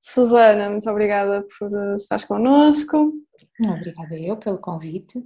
[0.00, 3.12] Susana, muito obrigada por uh, estares connosco.
[3.60, 5.18] Obrigada eu pelo convite.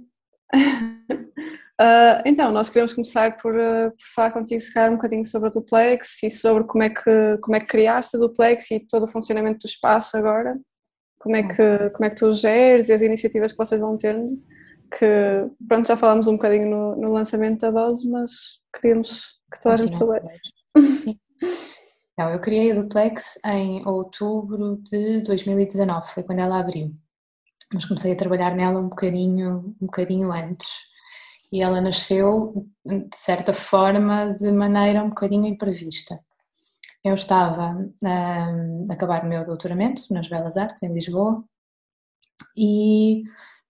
[0.53, 5.49] Uh, então, nós queremos começar por, uh, por, falar contigo, se calhar, um bocadinho sobre
[5.49, 9.03] a Duplex e sobre como é, que, como é que criaste a Duplex e todo
[9.03, 10.59] o funcionamento do espaço agora.
[11.19, 14.41] Como é que, como é que tu geres e as iniciativas que vocês vão tendo.
[14.97, 18.31] Que, pronto, já falámos um bocadinho no, no lançamento da dose, mas
[18.75, 20.39] queríamos que toda a gente soubesse.
[20.97, 21.19] Sim.
[22.13, 26.95] Então, eu criei a Duplex em outubro de 2019, foi quando ela abriu.
[27.73, 30.93] Mas comecei a trabalhar nela um bocadinho, um bocadinho antes
[31.53, 36.19] e ela nasceu, de certa forma, de maneira um bocadinho imprevista.
[37.03, 41.43] Eu estava a acabar o meu doutoramento nas Belas Artes, em Lisboa,
[42.57, 43.21] e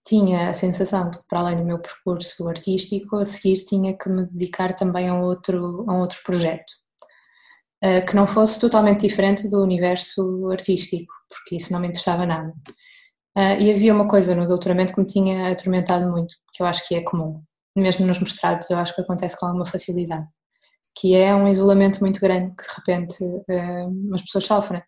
[0.02, 4.08] tinha a sensação de que, para além do meu percurso artístico, a seguir tinha que
[4.08, 6.72] me dedicar também a outro, a um outro projeto,
[7.84, 12.50] eh, que não fosse totalmente diferente do universo artístico, porque isso não me interessava nada.
[13.36, 16.88] Eh, e havia uma coisa no doutoramento que me tinha atormentado muito, que eu acho
[16.88, 17.42] que é comum,
[17.76, 20.26] mesmo nos mestrados, eu acho que acontece com alguma facilidade,
[20.96, 24.82] que é um isolamento muito grande que de repente uh, as pessoas sofrem.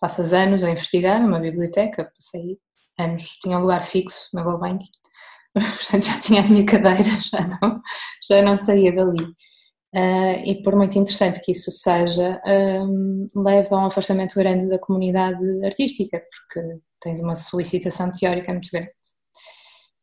[0.00, 2.56] Passas anos a investigar numa biblioteca, passei
[2.98, 4.88] anos, tinha um lugar fixo na Gulbenkian,
[5.52, 7.82] portanto já tinha a minha cadeira, já não,
[8.26, 9.26] já não saía dali.
[9.94, 14.78] Uh, e por muito interessante que isso seja, um, leva a um afastamento grande da
[14.78, 18.92] comunidade artística, porque tens uma solicitação teórica muito grande.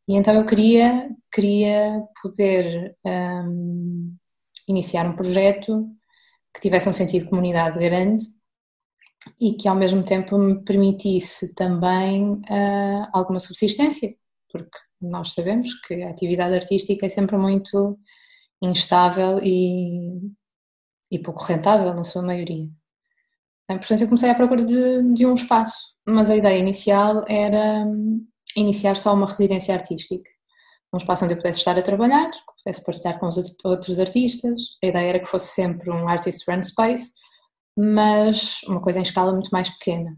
[0.06, 4.14] E então eu queria, queria poder um,
[4.68, 5.86] iniciar um projeto
[6.54, 8.24] que tivesse um sentido de comunidade grande
[9.40, 14.14] e que ao mesmo tempo me permitisse também uh, alguma subsistência,
[14.50, 17.98] porque nós sabemos que a atividade artística é sempre muito
[18.62, 20.20] instável e,
[21.10, 22.68] e pouco rentável na sua maioria.
[23.66, 27.84] Portanto, eu comecei à procura de, de um espaço, mas a ideia inicial era
[28.56, 30.28] iniciar só uma residência artística.
[30.92, 34.78] Um espaço onde eu pudesse estar a trabalhar, que pudesse partilhar com os outros artistas.
[34.82, 37.12] A ideia era que fosse sempre um artist run space,
[37.76, 40.16] mas uma coisa em escala muito mais pequena.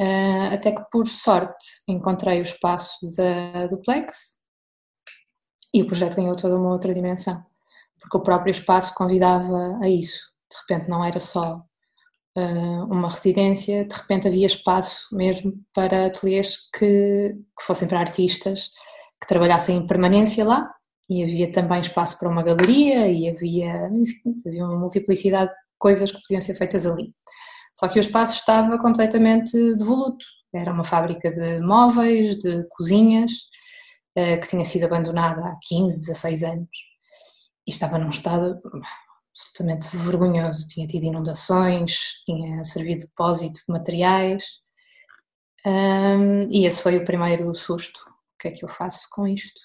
[0.00, 4.41] Uh, até que, por sorte, encontrei o espaço da Duplex
[5.72, 7.44] e o projeto ganhou toda uma outra dimensão,
[8.00, 10.30] porque o próprio espaço convidava a isso.
[10.50, 11.62] De repente, não era só
[12.36, 18.70] uh, uma residência, de repente havia espaço mesmo para ateliês que, que fossem para artistas
[19.20, 20.68] que trabalhassem em permanência lá
[21.08, 26.10] e havia também espaço para uma galeria e havia, enfim, havia uma multiplicidade de coisas
[26.10, 27.14] que podiam ser feitas ali.
[27.74, 30.24] Só que o espaço estava completamente devoluto.
[30.54, 33.32] Era uma fábrica de móveis, de cozinhas,
[34.14, 36.68] que tinha sido abandonada há 15, 16 anos
[37.66, 38.60] e estava num estado
[39.30, 40.68] absolutamente vergonhoso.
[40.68, 44.62] Tinha tido inundações, tinha servido de depósito de materiais
[45.64, 48.00] um, e esse foi o primeiro susto.
[48.08, 49.60] O que é que eu faço com isto?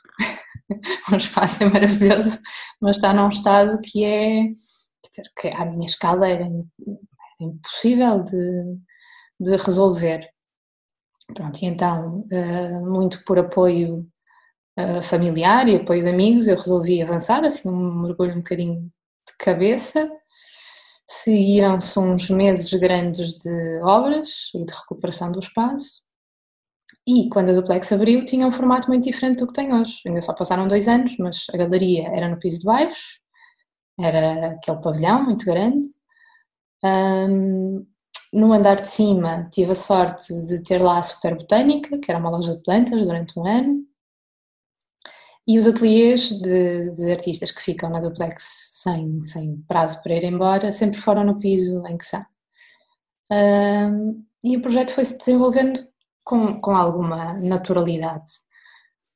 [1.12, 2.40] o espaço é maravilhoso,
[2.80, 6.48] mas está num estado que é, quer dizer, que à minha escala era,
[7.40, 8.78] impossível de,
[9.40, 10.28] de resolver.
[11.34, 12.26] Pronto, e então,
[12.84, 14.08] muito por apoio
[15.04, 18.92] familiar e apoio de amigos, eu resolvi avançar, assim, um mergulho um bocadinho
[19.38, 20.10] cabeça.
[21.10, 26.02] Seguiram-se uns meses grandes de obras e de recuperação do espaço.
[27.08, 30.02] E quando a Duplex abriu, tinha um formato muito diferente do que tem hoje.
[30.06, 33.20] Ainda só passaram dois anos, mas a galeria era no piso de baixo,
[34.00, 35.88] era aquele pavilhão muito grande.
[36.84, 37.86] Um,
[38.34, 42.20] no andar de cima, tive a sorte de ter lá a Super Botânica, que era
[42.20, 43.87] uma loja de plantas durante um ano.
[45.48, 48.44] E os ateliês de, de, artistas que ficam na duplex
[48.84, 52.26] sem, sem prazo para ir embora sempre foram no piso em que são.
[54.44, 55.88] E o projeto foi-se desenvolvendo
[56.24, 58.34] com, com alguma naturalidade.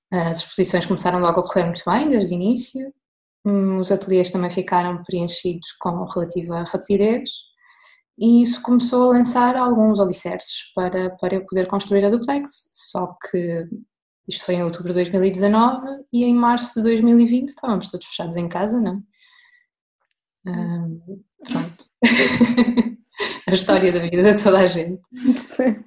[0.10, 2.94] As exposições começaram logo a correr muito bem, desde o início.
[3.80, 7.30] Os ateliês também ficaram preenchidos com relativa rapidez.
[8.18, 13.16] E isso começou a lançar alguns alicerces para, para eu poder construir a duplex, só
[13.30, 13.68] que
[14.32, 18.48] isto foi em outubro de 2019 e em março de 2020 estávamos todos fechados em
[18.48, 19.04] casa, não?
[20.48, 21.86] Um, pronto.
[23.48, 25.02] a história da vida de toda a gente.
[25.38, 25.84] Sim.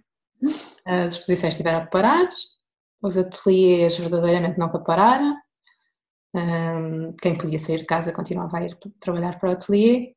[0.87, 2.29] As exposições estiveram a parar,
[3.03, 5.37] os ateliês verdadeiramente não pararam.
[6.35, 10.15] Um, quem podia sair de casa continuava a ir trabalhar para o ateliê.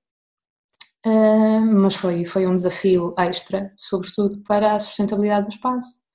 [1.06, 6.06] Mas foi, foi um desafio extra, sobretudo para a sustentabilidade do espaço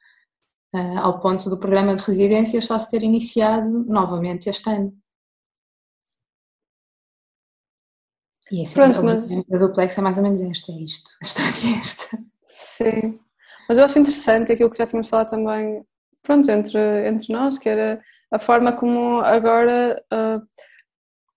[0.99, 4.97] ao ponto do programa de residências só se ter iniciado novamente este ano.
[8.51, 9.31] E assim, Pronto, mas...
[9.33, 12.19] a duplex é mais ou menos esta, é isto, a história é esta.
[12.43, 13.21] Sim,
[13.69, 15.85] mas eu acho interessante aquilo que já tínhamos falado também,
[16.23, 20.47] pronto, entre, entre nós, que era a forma como agora uh,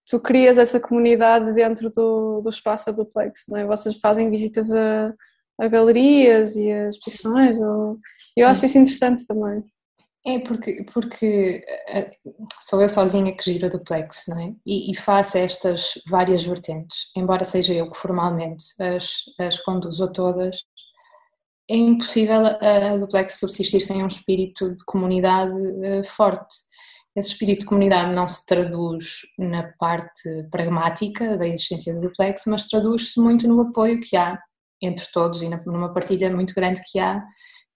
[0.10, 3.66] tu crias essa comunidade dentro do, do espaço da Duplex, não é?
[3.66, 5.14] Vocês fazem visitas a,
[5.60, 8.00] a galerias e a exposições, ou,
[8.36, 9.63] eu acho isso interessante também.
[10.28, 12.12] É porque, porque eh,
[12.68, 14.56] sou eu sozinha que giro a duplex, não é?
[14.66, 20.07] E, e, faço estas várias vertentes, embora seja eu que formalmente as, as conduzo a
[20.07, 20.63] todas,
[21.69, 25.54] é impossível a duplex subsistir sem um espírito de comunidade
[25.84, 26.56] eh, forte.
[27.16, 32.68] Esse espírito de comunidade não se traduz na parte pragmática da existência da duplex, mas
[32.68, 34.40] traduz-se muito no apoio que há
[34.81, 37.24] entre todos e numa partilha muito grande que há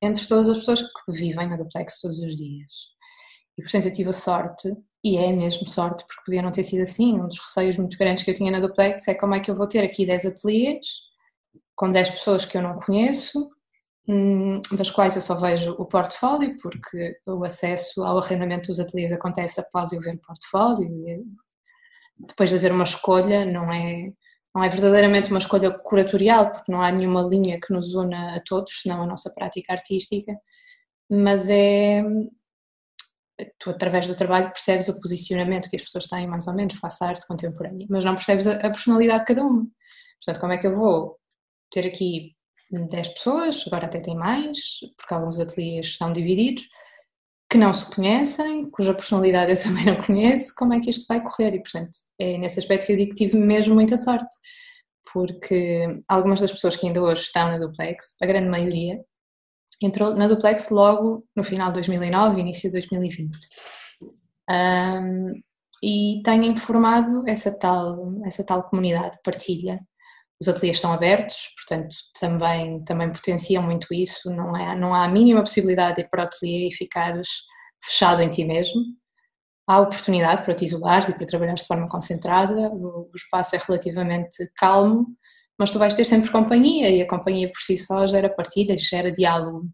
[0.02, 2.72] entre todas as pessoas que vivem na duplex todos os dias.
[3.58, 4.74] E portanto eu tive a sorte,
[5.04, 8.24] e é mesmo sorte, porque podia não ter sido assim, um dos receios muito grandes
[8.24, 10.88] que eu tinha na duplex é como é que eu vou ter aqui 10 ateliês
[11.76, 13.50] com 10 pessoas que eu não conheço,
[14.08, 19.14] hum, das quais eu só vejo o portfólio, porque o acesso ao arrendamento dos ateliês
[19.14, 20.90] acontece após eu ver o portfólio,
[22.18, 24.12] depois de haver uma escolha, não é
[24.56, 28.42] não é verdadeiramente uma escolha curatorial, porque não há nenhuma linha que nos una a
[28.42, 30.38] todos, senão a nossa prática artística,
[31.10, 32.04] mas é.
[33.58, 37.02] Tu, através do trabalho, percebes o posicionamento que as pessoas têm, mais ou menos, face
[37.04, 39.66] à arte contemporânea, mas não percebes a, personalidade de cada uma.
[40.18, 41.18] Portanto, como é que eu vou
[41.72, 42.36] ter aqui
[42.70, 46.68] 10 pessoas, agora até tem mais, porque alguns ateliês são divididos,
[47.50, 51.22] que não se conhecem, cuja personalidade eu também não conheço, como é que isto vai
[51.22, 51.56] correr?
[51.56, 54.36] E, portanto, é nesse aspecto que eu digo que tive mesmo muita sorte,
[55.12, 59.00] porque algumas das pessoas que ainda hoje estão na Duplex, a grande maioria,
[59.82, 63.38] entrou na Duplex logo no final de 2009, início de 2020.
[64.50, 65.42] Um,
[65.82, 69.78] e têm formado essa tal, essa tal comunidade de partilha.
[70.42, 74.30] Os ateliês estão abertos, portanto, também, também potenciam muito isso.
[74.32, 77.28] Não, é, não há a mínima possibilidade de ir para o ateliê e ficares
[77.84, 78.82] fechado em ti mesmo
[79.70, 84.36] há oportunidade para te isolares e para trabalhares de forma concentrada, o, espaço é relativamente
[84.56, 85.06] calmo,
[85.60, 89.12] mas tu vais ter sempre companhia e a companhia por si só gera partilha, gera
[89.12, 89.70] diálogo.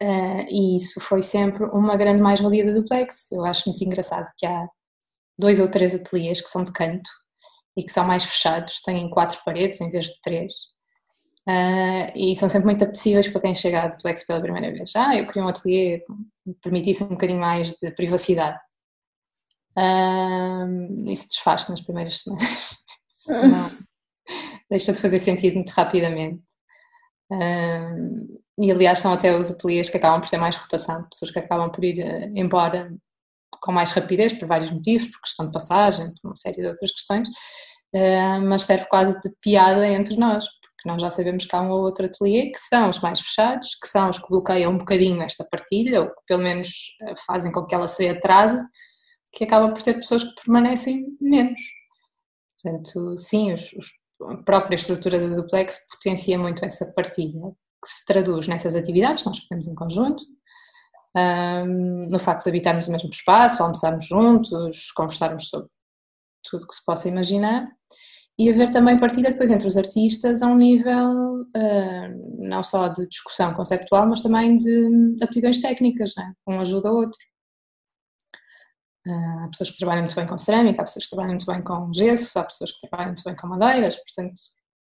[0.00, 3.32] Uh, e isso foi sempre uma grande mais-valia da Duplex.
[3.32, 4.68] Eu acho muito engraçado que há
[5.36, 7.10] dois ou três ateliês que são de canto
[7.76, 10.52] e que são mais fechados, têm quatro paredes em vez de três.
[11.46, 14.92] Uh, e são sempre muito apetecíveis para quem chega à Duplex pela primeira vez.
[14.96, 18.58] Ah, eu queria um ateliê que permitisse um bocadinho mais de privacidade.
[19.76, 22.76] Um, isso desfaz nas primeiras semanas.
[23.12, 23.70] Senão,
[24.70, 26.42] deixa de fazer sentido muito rapidamente.
[27.30, 31.38] Um, e aliás, são até os ateliês que acabam por ter mais rotação, pessoas que
[31.38, 31.98] acabam por ir
[32.34, 32.94] embora
[33.64, 36.92] com mais rapidez, por vários motivos, por questão de passagem, por uma série de outras
[36.92, 41.62] questões, uh, mas serve quase de piada entre nós, porque nós já sabemos que há
[41.62, 44.76] um ou outro ateliê que são os mais fechados, que são os que bloqueiam um
[44.76, 46.68] bocadinho esta partilha, ou que pelo menos
[47.08, 48.62] eh, fazem com que ela se atrase,
[49.32, 51.60] que acaba por ter pessoas que permanecem menos.
[52.62, 53.86] Portanto, sim, os, os,
[54.30, 57.40] a própria estrutura da duplex potencia muito essa partilha,
[57.82, 60.22] que se traduz nessas atividades que nós fazemos em conjunto,
[61.16, 65.68] um, no facto de habitarmos o mesmo espaço, almoçarmos juntos, conversarmos sobre
[66.42, 67.68] tudo que se possa imaginar,
[68.38, 73.08] e haver também partilha depois entre os artistas a um nível uh, não só de
[73.08, 76.32] discussão conceptual, mas também de aptidões técnicas, né?
[76.46, 77.18] um ajuda o outro.
[79.06, 81.92] Há pessoas que trabalham muito bem com cerâmica, há pessoas que trabalham muito bem com
[81.92, 84.40] gesso, há pessoas que trabalham muito bem com madeiras, portanto,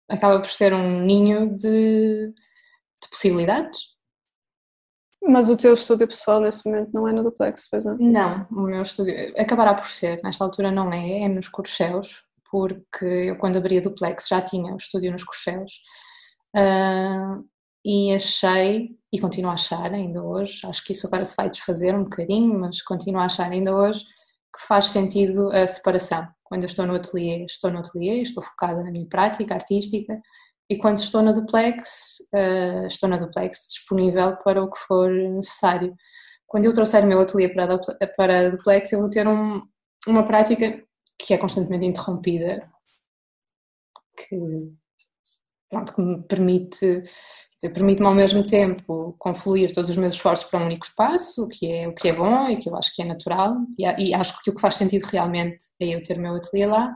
[0.08, 3.91] acaba por ser um ninho de, de possibilidades.
[5.28, 7.96] Mas o teu estúdio pessoal neste momento não é no duplex, pois não?
[7.98, 13.04] Não, o meu estúdio acabará por ser, nesta altura não é, é nos Corcéus, porque
[13.04, 15.72] eu quando abri a duplex já tinha o estúdio nos Corcéus
[16.56, 17.44] uh,
[17.84, 21.94] e achei e continuo a achar ainda hoje, acho que isso agora se vai desfazer
[21.94, 24.04] um bocadinho, mas continuo a achar ainda hoje
[24.54, 26.26] que faz sentido a separação.
[26.44, 30.20] Quando eu estou no ateliê, estou no ateliê, estou focada na minha prática artística
[30.72, 35.94] e quando estou na duplex, uh, estou na duplex disponível para o que for necessário.
[36.46, 39.62] Quando eu trouxer o meu ateliê para a, para a duplex, eu vou ter um,
[40.06, 40.82] uma prática
[41.18, 42.60] que é constantemente interrompida,
[44.16, 44.36] que,
[45.68, 47.04] pronto, que me permite
[47.68, 51.70] permite-me ao mesmo tempo confluir todos os meus esforços para um único espaço, o que
[51.70, 54.42] é, o que é bom e que eu acho que é natural, e, e acho
[54.42, 56.92] que o que faz sentido realmente é eu ter o meu ateliê lá,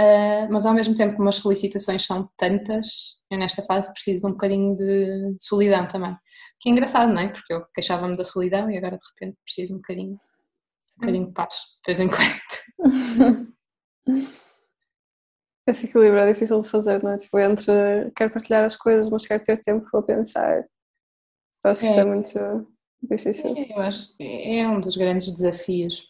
[0.00, 4.26] uh, mas ao mesmo tempo como as solicitações são tantas, eu nesta fase preciso de
[4.26, 6.16] um bocadinho de solidão também,
[6.58, 7.28] que é engraçado, não é?
[7.28, 11.26] Porque eu queixava-me da solidão e agora de repente preciso de um bocadinho, um bocadinho
[11.26, 13.54] de paz, de vez em quando.
[15.66, 17.16] Esse equilíbrio é difícil de fazer, não é?
[17.18, 20.64] Tipo, entre quero partilhar as coisas, mas quero ter tempo para pensar.
[21.64, 21.90] Eu acho que é.
[21.90, 22.66] isso é muito
[23.02, 23.56] difícil.
[23.56, 26.09] É, eu acho que é um dos grandes desafios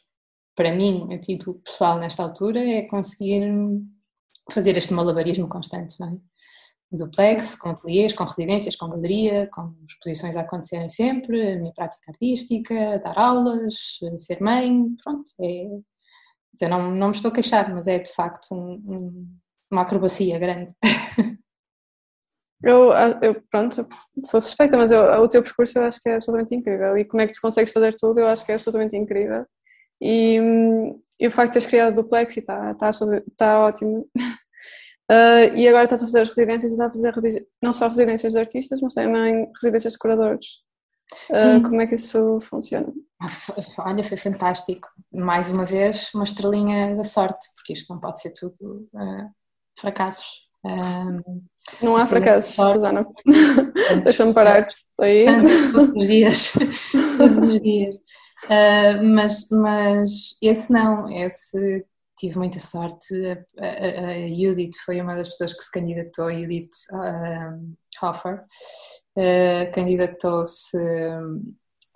[0.60, 3.50] para mim, a título pessoal, nesta altura, é conseguir
[4.52, 6.16] fazer este malabarismo constante, não é?
[6.92, 12.10] Duplex, com ateliês, com residências, com galeria, com exposições a acontecerem sempre, a minha prática
[12.10, 13.74] artística, dar aulas,
[14.18, 15.64] ser mãe, pronto, é,
[16.60, 19.36] eu não, não me estou a queixar, mas é de facto um, um,
[19.72, 20.74] uma acrobacia grande.
[22.62, 23.74] Eu, eu, pronto,
[24.22, 27.22] sou suspeita, mas eu, o teu percurso eu acho que é absolutamente incrível e como
[27.22, 29.46] é que tu consegues fazer tudo eu acho que é absolutamente incrível
[30.00, 30.38] e,
[31.18, 32.90] e o facto de teres criado o Duplex está tá,
[33.36, 34.08] tá ótimo
[35.10, 38.38] uh, e agora estás a fazer as residências estás a fazer não só residências de
[38.38, 40.46] artistas mas também residências de curadores
[41.30, 42.92] uh, como é que isso funciona?
[43.78, 48.32] Olha, foi fantástico mais uma vez uma estrelinha da sorte porque isto não pode ser
[48.32, 49.30] tudo uh,
[49.78, 51.42] fracassos um,
[51.82, 53.06] não há fracassos, Susana.
[54.04, 55.26] Deixa-me parar-te aí.
[55.72, 56.52] Todos os dias.
[57.16, 57.96] Todos os dias.
[58.44, 61.84] Uh, mas, mas esse não, esse
[62.18, 63.14] tive muita sorte.
[63.58, 68.44] A, a, a, Judith foi uma das pessoas que se candidatou, Judith uh, Hoffer,
[69.16, 70.76] uh, candidatou-se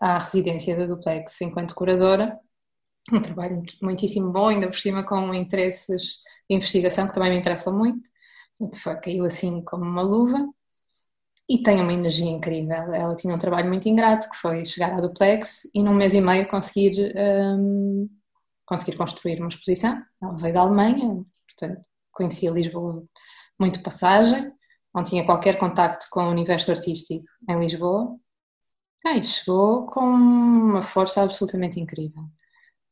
[0.00, 2.38] à residência da Duplex enquanto curadora.
[3.12, 7.76] Um trabalho muitíssimo bom, ainda por cima com interesses de investigação que também me interessam
[7.76, 8.08] muito.
[8.58, 10.38] Portanto, caiu assim como uma luva
[11.48, 12.94] e tem uma energia incrível.
[12.94, 16.20] Ela tinha um trabalho muito ingrato que foi chegar à duplex e num mês e
[16.20, 18.08] meio conseguir, um,
[18.66, 20.02] conseguir construir uma exposição.
[20.22, 23.04] Ela veio da Alemanha, portanto conhecia Lisboa
[23.58, 24.52] muito passagem,
[24.94, 28.16] não tinha qualquer contacto com o universo artístico em Lisboa.
[29.06, 32.22] Ah, e chegou com uma força absolutamente incrível.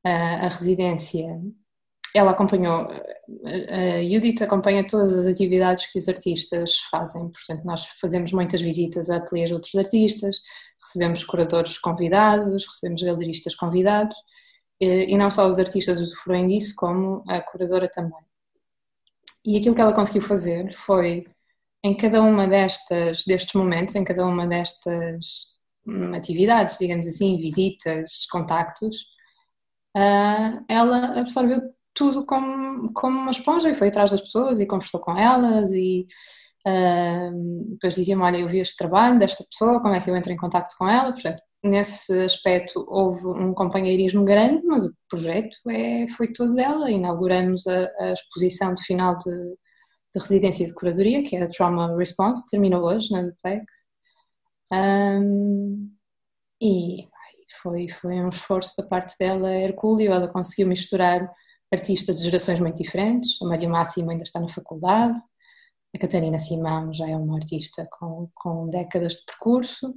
[0.04, 1.40] a residência
[2.14, 8.32] ela acompanhou, a Judith acompanha todas as atividades que os artistas fazem, portanto, nós fazemos
[8.32, 10.40] muitas visitas a ateliês de outros artistas,
[10.82, 14.16] recebemos curadores convidados, recebemos galeristas convidados,
[14.80, 18.18] e não só os artistas usufruem disso, como a curadora também.
[19.46, 21.26] E aquilo que ela conseguiu fazer foi,
[21.84, 25.52] em cada uma destas, destes momentos, em cada uma destas
[25.86, 29.06] hum, atividades, digamos assim, visitas, contactos,
[29.96, 31.60] ah, ela absorveu
[31.94, 36.06] tudo como, como uma esponja e foi atrás das pessoas e conversou com elas e
[36.66, 40.32] uh, depois dizia-me, olha, eu vi este trabalho desta pessoa, como é que eu entro
[40.32, 46.06] em contato com ela, portanto, nesse aspecto houve um companheirismo grande, mas o projeto é,
[46.08, 49.32] foi todo dela, inauguramos a, a exposição de final de,
[50.14, 53.64] de residência de curadoria, que é a Trauma Response, terminou hoje na Duplex,
[54.72, 55.90] um,
[56.60, 57.08] e
[57.60, 61.30] foi, foi um esforço da parte dela hercúleo, ela conseguiu misturar
[61.72, 63.40] artistas de gerações muito diferentes.
[63.40, 65.18] A Maria Máxima ainda está na faculdade,
[65.94, 69.94] a Catarina Simão já é uma artista com, com décadas de percurso,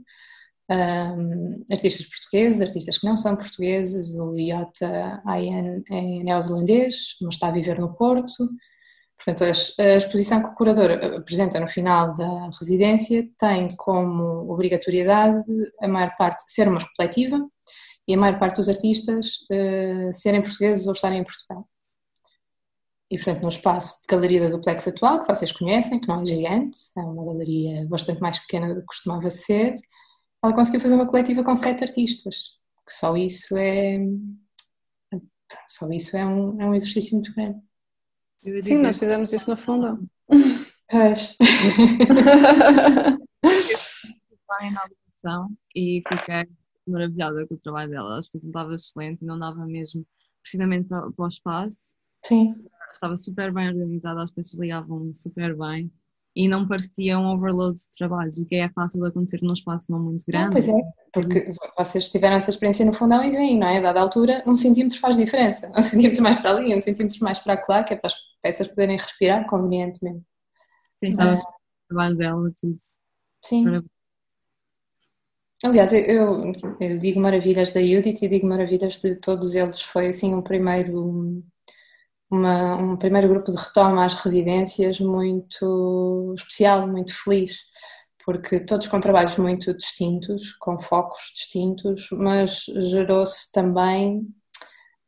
[0.69, 7.47] um, artistas portugueses, artistas que não são portugueses, o Iota Ayen é neozelandês, mas está
[7.47, 8.49] a viver no Porto.
[9.15, 9.43] Portanto,
[9.79, 15.41] a exposição que o curador apresenta no final da residência tem como obrigatoriedade
[15.81, 17.39] a maior parte ser uma coletiva
[18.07, 21.67] e a maior parte dos artistas uh, serem portugueses ou estarem em Portugal.
[23.09, 26.25] E, portanto, no espaço de galeria da Duplex atual, que vocês conhecem, que não é
[26.25, 29.75] gigante, é uma galeria bastante mais pequena do que costumava ser,
[30.43, 32.35] ela conseguiu fazer uma coletiva com sete artistas,
[32.85, 33.99] que só isso é
[35.67, 37.59] só isso é um, é um exercício muito grande.
[38.63, 40.07] Sim, nós fizemos isso no fundo.
[40.89, 41.35] Pois.
[44.71, 46.43] na e fiquei
[46.89, 48.09] maravilhada com o trabalho dela.
[48.09, 50.05] Ela apresentava excelente e não dava mesmo
[50.41, 51.95] precisamente para, para o espaço.
[52.27, 52.55] Sim.
[52.91, 55.91] Estava super bem organizada, as peças ligavam super bem
[56.35, 59.89] e não parecia um overload de trabalhos, o que é fácil de acontecer num espaço
[59.89, 60.51] não muito grande.
[60.51, 60.73] pois é,
[61.13, 63.77] porque vocês tiveram essa experiência no fundão e vêm, não é?
[63.77, 65.71] A dada altura, um centímetro faz diferença.
[65.75, 68.67] Um centímetro mais para ali, um centímetro mais para lá, que é para as peças
[68.67, 70.25] poderem respirar convenientemente.
[70.97, 71.35] Sim, estava é.
[71.35, 72.75] o trabalho dela, tudo.
[73.43, 73.81] Sim.
[75.63, 79.81] Aliás, eu, eu, digo maravilhas da Judith e digo maravilhas de todos eles.
[79.81, 81.43] Foi assim um primeiro,
[82.29, 87.65] uma, um primeiro grupo de retoma às residências muito especial, muito feliz,
[88.25, 94.19] porque todos com trabalhos muito distintos, com focos distintos, mas gerou-se também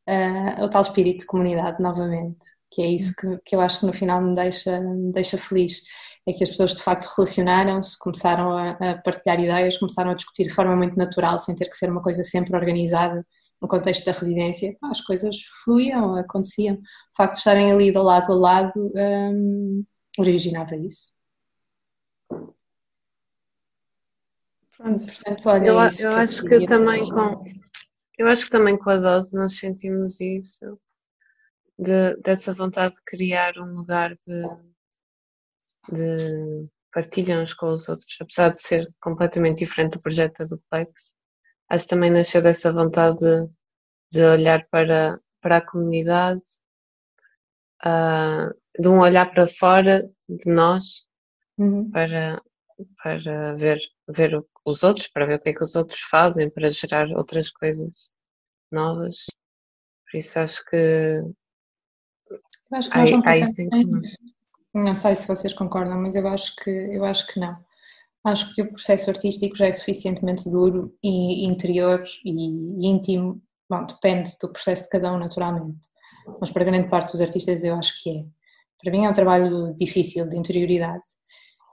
[0.08, 2.40] uh, o tal espírito de comunidade novamente,
[2.72, 5.82] que é isso que, que eu acho que no final me deixa, me deixa feliz
[6.28, 10.44] é que as pessoas de facto relacionaram-se, começaram a, a, partilhar ideias, começaram a discutir
[10.44, 13.26] de forma muito natural, sem ter que ser uma coisa sempre organizada
[13.62, 16.76] no contexto da residência, as coisas fluíam, aconteciam.
[16.76, 19.86] O facto de estarem ali de lado a lado um,
[20.20, 21.14] originava isso.
[24.78, 25.06] Pronto.
[25.06, 27.44] Portanto, olha, eu, eu que acho que também com
[28.18, 30.80] eu acho que também com a dose nós sentimos isso
[31.78, 34.67] de, dessa vontade de criar um lugar de,
[35.92, 41.16] de partilha uns com os outros, apesar de ser completamente diferente do projeto da Duplex.
[41.70, 43.50] Acho que também nasceu dessa vontade de,
[44.12, 46.42] de olhar para, para a comunidade,
[47.86, 51.06] uh, de um olhar para fora de nós,
[51.58, 51.90] uhum.
[51.92, 52.42] para,
[53.04, 56.72] para ver, ver os outros, para ver o que é que os outros fazem, para
[56.72, 58.12] gerar outras coisas
[58.72, 59.26] novas.
[60.10, 61.22] Por isso acho que.
[62.30, 63.22] Eu acho que nós não
[64.78, 67.58] não sei se vocês concordam, mas eu acho que eu acho que não.
[68.24, 73.42] Acho que o processo artístico já é suficientemente duro e interior e íntimo.
[73.70, 75.88] Bom, depende do processo de cada um, naturalmente.
[76.40, 78.26] Mas para grande parte dos artistas eu acho que é.
[78.82, 81.04] Para mim é um trabalho difícil de interioridade.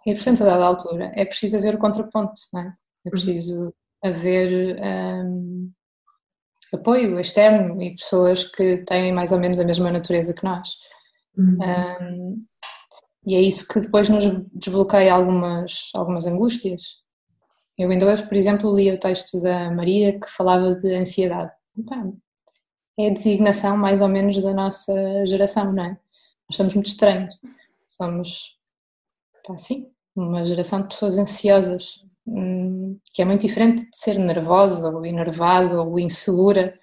[0.06, 2.64] E portanto, a dada altura, é preciso haver o contraponto, não é?
[2.64, 3.10] É uhum.
[3.10, 5.72] preciso haver um,
[6.72, 10.68] apoio externo e pessoas que têm mais ou menos a mesma natureza que nós.
[11.36, 11.58] Uhum.
[12.00, 12.46] Um,
[13.26, 17.02] e é isso que depois nos desbloqueia algumas, algumas angústias.
[17.76, 21.50] Eu ainda hoje, por exemplo, li o texto da Maria que falava de ansiedade.
[22.98, 24.94] é a designação mais ou menos da nossa
[25.26, 25.88] geração, não é?
[25.88, 27.40] Nós estamos muito estranhos.
[27.88, 28.58] Somos,
[29.46, 34.90] pá, sim, uma geração de pessoas ansiosas, hum, que é muito diferente de ser nervosa
[34.90, 36.78] ou enervada ou insegura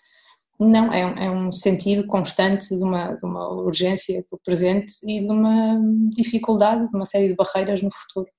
[0.61, 5.19] não, é um, é um sentido constante de uma, de uma urgência do presente e
[5.19, 5.79] de uma
[6.15, 8.29] dificuldade, de uma série de barreiras no futuro.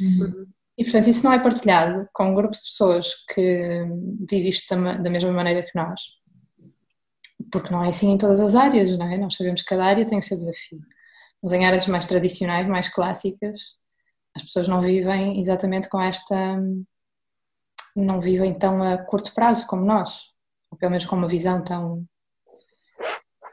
[0.00, 0.46] Uhum.
[0.76, 3.84] E portanto, isso não é partilhado com um grupo de pessoas que
[4.28, 6.00] vive isto da mesma maneira que nós,
[7.50, 9.16] porque não é assim em todas as áreas, não é?
[9.16, 10.80] Nós sabemos que cada área tem o seu desafio.
[11.40, 13.76] Mas em áreas mais tradicionais, mais clássicas,
[14.34, 16.60] as pessoas não vivem exatamente com esta.
[17.94, 20.36] não vivem tão a curto prazo como nós
[20.70, 22.04] ou pelo menos com uma visão tão.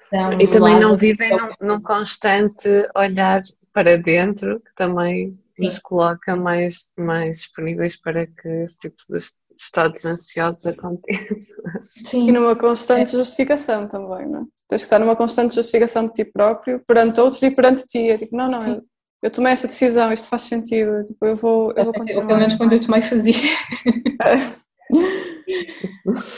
[0.09, 5.65] tão e também não vivem num, num, constante olhar para dentro, que também Sim.
[5.65, 9.19] nos coloca mais, mais disponíveis para que esse tipo de
[9.57, 11.37] estados ansiosos aconteçam.
[11.81, 12.27] Sim.
[12.27, 13.19] E numa constante é.
[13.19, 14.45] justificação também, não é?
[14.67, 18.09] Tens que estar numa constante justificação de ti próprio, perante outros e perante ti.
[18.09, 18.81] É tipo, não, não, eu,
[19.23, 22.21] eu tomei esta decisão, isto faz sentido, tipo, eu vou, eu vou continuar.
[22.21, 23.33] Ou pelo menos quando eu tomei fazia.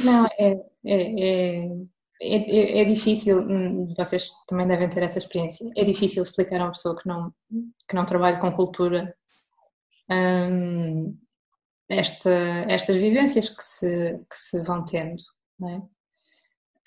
[0.04, 0.52] Não, é,
[0.86, 1.70] é, é,
[2.22, 6.72] é, é, difícil, hum, vocês também devem ter essa experiência, é difícil explicar a uma
[6.72, 7.32] pessoa que não,
[7.88, 9.16] que não trabalha com cultura
[10.10, 11.18] hum,
[11.90, 12.32] esta,
[12.68, 15.24] estas vivências que se, que se vão tendo,
[15.60, 15.82] não é?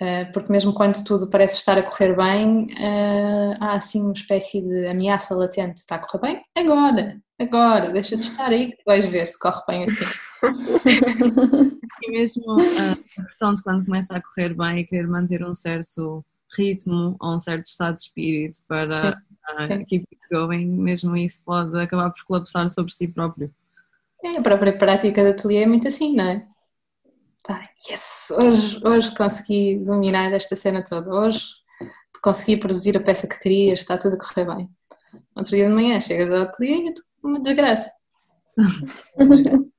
[0.01, 4.63] Eh, porque mesmo quando tudo parece estar a correr bem, eh, há assim uma espécie
[4.67, 5.81] de ameaça latente.
[5.81, 6.43] Está a correr bem?
[6.57, 7.21] Agora!
[7.39, 7.91] Agora!
[7.91, 10.07] Deixa de estar aí que vais ver se corre bem assim.
[12.03, 16.25] E mesmo a pressão de quando começa a correr bem e querer manter um certo
[16.57, 19.23] ritmo ou um certo estado de espírito para
[19.53, 23.53] uh, keep it going, mesmo isso pode acabar por colapsar sobre si próprio.
[24.23, 26.47] É, a própria prática de ateliê é muito assim, não é?
[27.43, 28.31] Pá, yes!
[28.31, 31.11] Hoje, hoje consegui dominar esta cena toda.
[31.11, 31.55] Hoje
[32.23, 34.69] consegui produzir a peça que queria, está tudo a correr bem.
[35.35, 37.91] Outro dia de manhã chegas ao cliente, uma desgraça.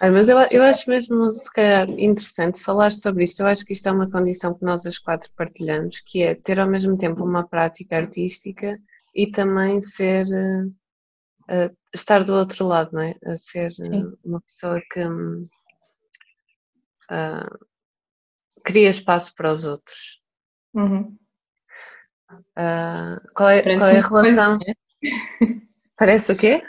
[0.00, 3.40] mas eu, eu acho mesmo, se calhar, interessante falar sobre isto.
[3.40, 6.58] Eu acho que isto é uma condição que nós as quatro partilhamos, que é ter
[6.58, 8.78] ao mesmo tempo uma prática artística
[9.14, 10.26] e também ser.
[10.26, 13.14] Uh, estar do outro lado, não é?
[13.24, 15.04] A ser uh, uma pessoa que.
[17.10, 17.58] Uh,
[18.64, 20.22] cria espaço para os outros.
[20.74, 21.16] Uhum.
[22.32, 24.58] Uh, qual, é, qual é a relação?
[24.58, 24.74] Né?
[25.96, 26.62] Parece o quê?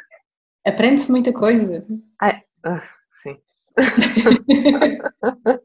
[0.66, 1.86] Aprende-se muita coisa.
[2.22, 3.40] Ah, sim.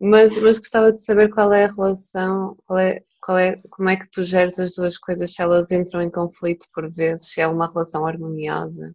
[0.00, 3.96] mas, mas gostava de saber qual é a relação, qual é, qual é, como é
[3.96, 7.48] que tu geres as duas coisas, se elas entram em conflito por vezes, se é
[7.48, 8.94] uma relação harmoniosa.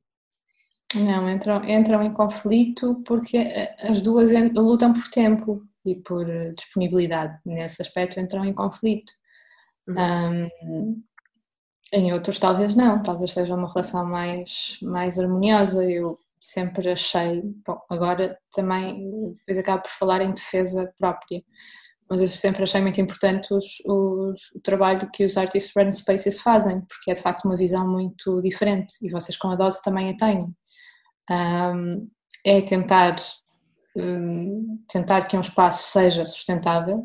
[0.95, 3.37] Não, entram, entram em conflito porque
[3.79, 7.39] as duas lutam por tempo e por eh, disponibilidade.
[7.45, 9.11] Nesse aspecto entram em conflito.
[9.87, 10.49] Uhum.
[10.63, 11.03] Um,
[11.91, 15.83] em outros talvez não, talvez seja uma relação mais, mais harmoniosa.
[15.83, 21.43] Eu sempre achei, bom, agora também depois acabo por falar em defesa própria,
[22.09, 26.41] mas eu sempre achei muito importante os, os, o trabalho que os Artists Run Spaces
[26.41, 30.09] fazem, porque é de facto uma visão muito diferente e vocês com a dose também
[30.09, 30.53] a têm
[31.29, 32.09] um,
[32.45, 33.15] é tentar
[33.95, 37.03] um, tentar que um espaço seja sustentável,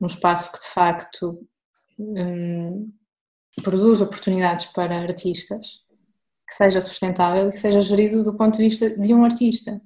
[0.00, 1.38] um espaço que de facto
[1.98, 2.92] um,
[3.60, 5.80] produz oportunidades para artistas,
[6.48, 9.80] que seja sustentável e que seja gerido do ponto de vista de um artista,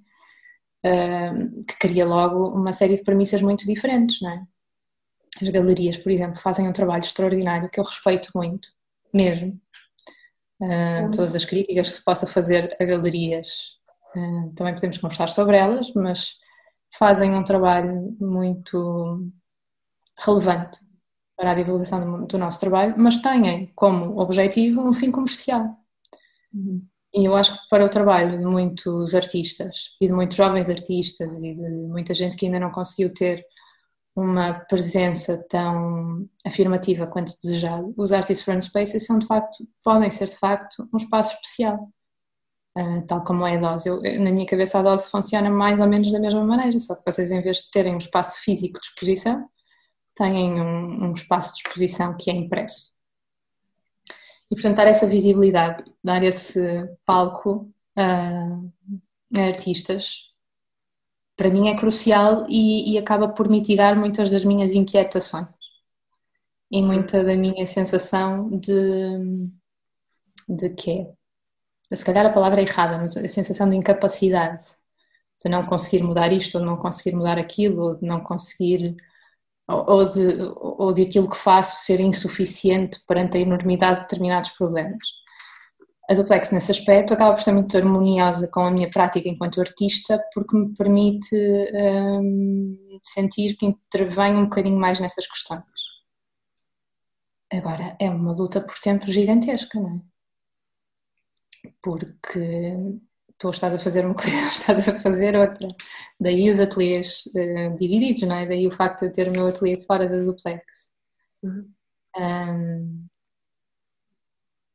[1.69, 4.47] que cria logo uma série de premissas muito diferentes, não é?
[5.43, 8.69] As galerias, por exemplo, fazem um trabalho extraordinário que eu respeito muito,
[9.13, 9.61] mesmo.
[10.61, 13.77] Uh, todas as críticas que se possa fazer a galerias,
[14.55, 16.39] também podemos conversar sobre elas, mas
[16.97, 19.31] fazem um trabalho muito
[20.21, 20.79] relevante
[21.37, 25.77] para a divulgação do, nosso trabalho, mas têm como objetivo um fim comercial.
[26.53, 26.83] Uhum.
[27.15, 31.35] E eu acho que para o trabalho de muitos artistas e de muitos jovens artistas
[31.37, 33.45] e de muita gente que ainda não conseguiu ter
[34.17, 40.27] uma presença tão afirmativa quanto desejado, os Artist Friend Spaces são de facto, podem ser
[40.27, 41.91] de facto um espaço especial,
[42.79, 43.89] uh, tal como é a dose.
[43.89, 47.03] Eu, na minha cabeça a dose funciona mais ou menos da mesma maneira, só que
[47.05, 49.47] vocês em vez de terem um espaço físico de exposição,
[50.17, 52.93] têm um, um espaço de exposição que é impresso.
[54.51, 56.61] E portanto dar essa visibilidade, dar esse
[57.05, 58.73] palco uh,
[59.37, 60.27] a artistas
[61.37, 65.47] para mim é crucial e, e, acaba por mitigar muitas das minhas inquietações
[66.71, 69.51] e muita da minha sensação de,
[70.49, 71.09] de quê?
[71.93, 74.65] Se calhar a palavra é errada, mas a sensação de incapacidade
[75.43, 78.97] de não conseguir mudar isto, ou de não conseguir mudar aquilo, ou de não conseguir,
[79.69, 80.21] ou de,
[80.57, 85.07] ou de aquilo que faço ser insuficiente perante a enormidade de determinados problemas
[86.09, 90.23] a Duplex nesse aspecto acaba por ser muito harmoniosa com a minha prática enquanto artista
[90.33, 95.65] porque me permite um, sentir que intervenho um bocadinho mais nessas questões.
[97.53, 100.01] Agora, é uma luta por tempo gigantesca, não é?
[101.83, 102.77] Porque
[103.39, 105.69] tu estás a fazer uma coisa, estás a fazer outra.
[106.21, 108.47] Daí os ateliês uh, divididos, não é?
[108.47, 110.63] Daí o facto de eu ter o meu ateliê fora da Duplex.
[111.43, 111.71] Uhum.
[112.19, 113.07] Um,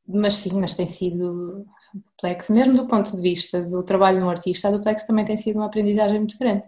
[0.07, 4.29] mas sim, mas tem sido complexo, mesmo do ponto de vista do trabalho de um
[4.29, 6.63] artista, a Duplex também tem sido uma aprendizagem muito grande.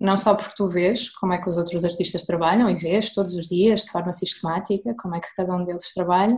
[0.00, 3.34] Não só porque tu vês como é que os outros artistas trabalham e vês todos
[3.34, 6.36] os dias, de forma sistemática, como é que cada um deles trabalha,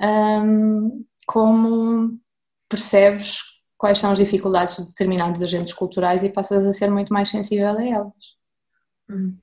[0.00, 2.18] um, como
[2.68, 3.40] percebes
[3.76, 7.68] quais são as dificuldades de determinados agentes culturais e passas a ser muito mais sensível
[7.68, 8.36] a elas.
[9.10, 9.36] Hum.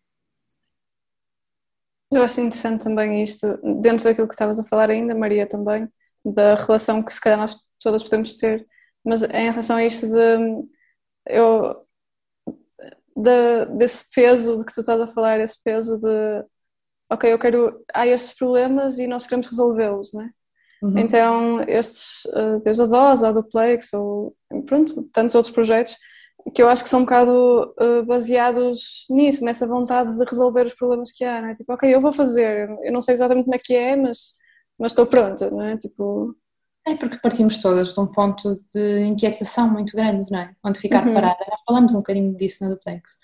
[2.12, 3.48] Eu acho interessante também isto,
[3.82, 5.88] dentro daquilo que estavas a falar ainda, Maria, também,
[6.24, 8.68] da relação que se calhar nós todas podemos ter,
[9.04, 10.68] mas em relação a isto de
[11.28, 11.84] eu
[13.16, 16.46] de, desse peso de que tu estás a falar, esse peso de
[17.10, 20.32] ok, eu quero, há estes problemas e nós queremos resolvê-los, não é?
[20.84, 20.98] Uhum.
[20.98, 25.96] Então, estes, uh, desde a DOS, a Duplex, ou pronto, tantos outros projetos,
[26.54, 30.74] que eu acho que são um bocado uh, baseados nisso, nessa vontade de resolver os
[30.74, 31.54] problemas que há, não é?
[31.54, 34.34] Tipo, ok, eu vou fazer, eu não sei exatamente como é que é, mas
[34.78, 35.78] mas estou pronta, não é?
[35.78, 36.36] Tipo...
[36.86, 40.54] É porque partimos todas de um ponto de inquietação muito grande, não é?
[40.62, 41.14] Onde ficar uhum.
[41.14, 43.18] parada, falamos um bocadinho disso na Duplex,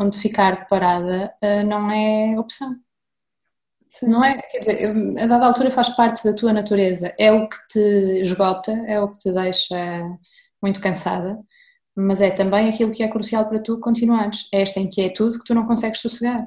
[0.00, 2.74] onde ficar parada uh, não é opção.
[3.92, 4.08] Sim.
[4.08, 7.56] Não é, quer dizer, a dada altura faz parte da tua natureza, é o que
[7.68, 7.78] te
[8.22, 9.76] esgota, é o que te deixa
[10.62, 11.38] muito cansada,
[11.94, 15.54] mas é também aquilo que é crucial para tu continuares, é esta inquietude que tu
[15.54, 16.46] não consegues sossegar.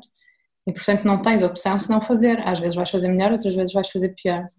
[0.67, 2.39] E portanto não tens opção se não fazer.
[2.47, 4.49] Às vezes vais fazer melhor, outras vezes vais fazer pior.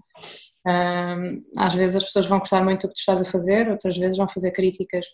[1.59, 4.16] às vezes as pessoas vão gostar muito do que tu estás a fazer, outras vezes
[4.16, 5.07] vão fazer críticas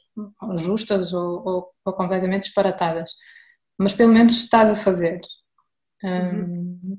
[0.57, 3.11] justas ou, ou, ou completamente disparatadas.
[3.79, 5.21] Mas pelo menos estás a fazer.
[6.05, 6.99] uhum.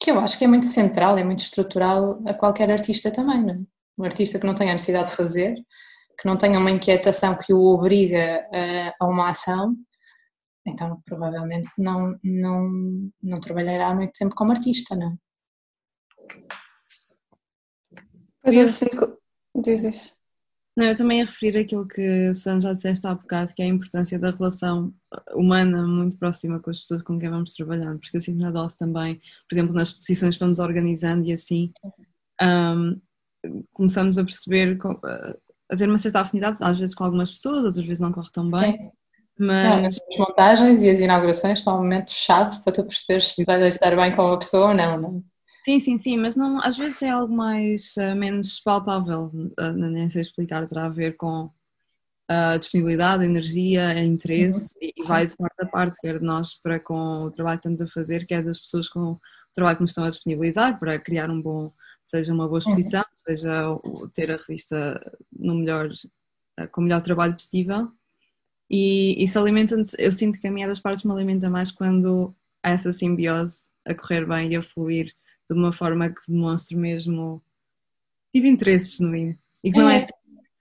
[0.00, 3.54] Que eu acho que é muito central, é muito estrutural a qualquer artista também, não
[3.54, 3.58] é?
[3.98, 5.54] Um artista que não tenha a necessidade de fazer,
[6.18, 9.76] que não tenha uma inquietação que o obriga a, a uma ação,
[10.66, 12.70] então provavelmente não, não,
[13.22, 15.16] não trabalhará muito tempo como artista, não é?
[18.42, 19.18] Pois eu sinto
[19.54, 20.19] dizes.
[20.80, 23.68] Não, eu também ia referir aquilo que Sam já disseste há bocado, que é a
[23.68, 24.90] importância da relação
[25.34, 28.76] humana muito próxima com as pessoas com quem vamos trabalhando, porque eu sinto na DOS
[28.76, 31.70] também, por exemplo, nas posições que vamos organizando e assim,
[32.40, 32.98] um,
[33.74, 34.78] começamos a perceber,
[35.70, 38.50] a ter uma certa afinidade, às vezes com algumas pessoas, outras vezes não corre tão
[38.50, 38.90] bem, Sim.
[39.38, 39.64] Mas...
[39.64, 43.74] Não, as montagens e as inaugurações são um momento chave para tu perceberes se vais
[43.74, 45.24] estar bem com uma pessoa ou não, não?
[45.70, 50.10] Sim, sim, sim, mas não, às vezes é algo mais uh, menos palpável, uh, nem
[50.10, 51.48] sei explicar, terá a ver com
[52.28, 54.90] a disponibilidade, a energia, a interesse uhum.
[54.96, 57.80] e vai de parte a parte, quer de nós para com o trabalho que estamos
[57.80, 59.20] a fazer, quer das pessoas com o
[59.52, 63.06] trabalho que nos estão a disponibilizar para criar um bom, seja uma boa exposição, uhum.
[63.12, 63.78] seja
[64.12, 65.00] ter a revista
[65.32, 65.88] no melhor,
[66.72, 67.92] com o melhor trabalho possível.
[68.68, 72.70] e, se alimentam eu sinto que a minha das partes me alimenta mais quando há
[72.70, 75.14] essa simbiose a correr bem e a fluir
[75.54, 77.42] de uma forma que demonstre mesmo
[78.32, 80.12] tive interesse genuíno e que não é, é assim.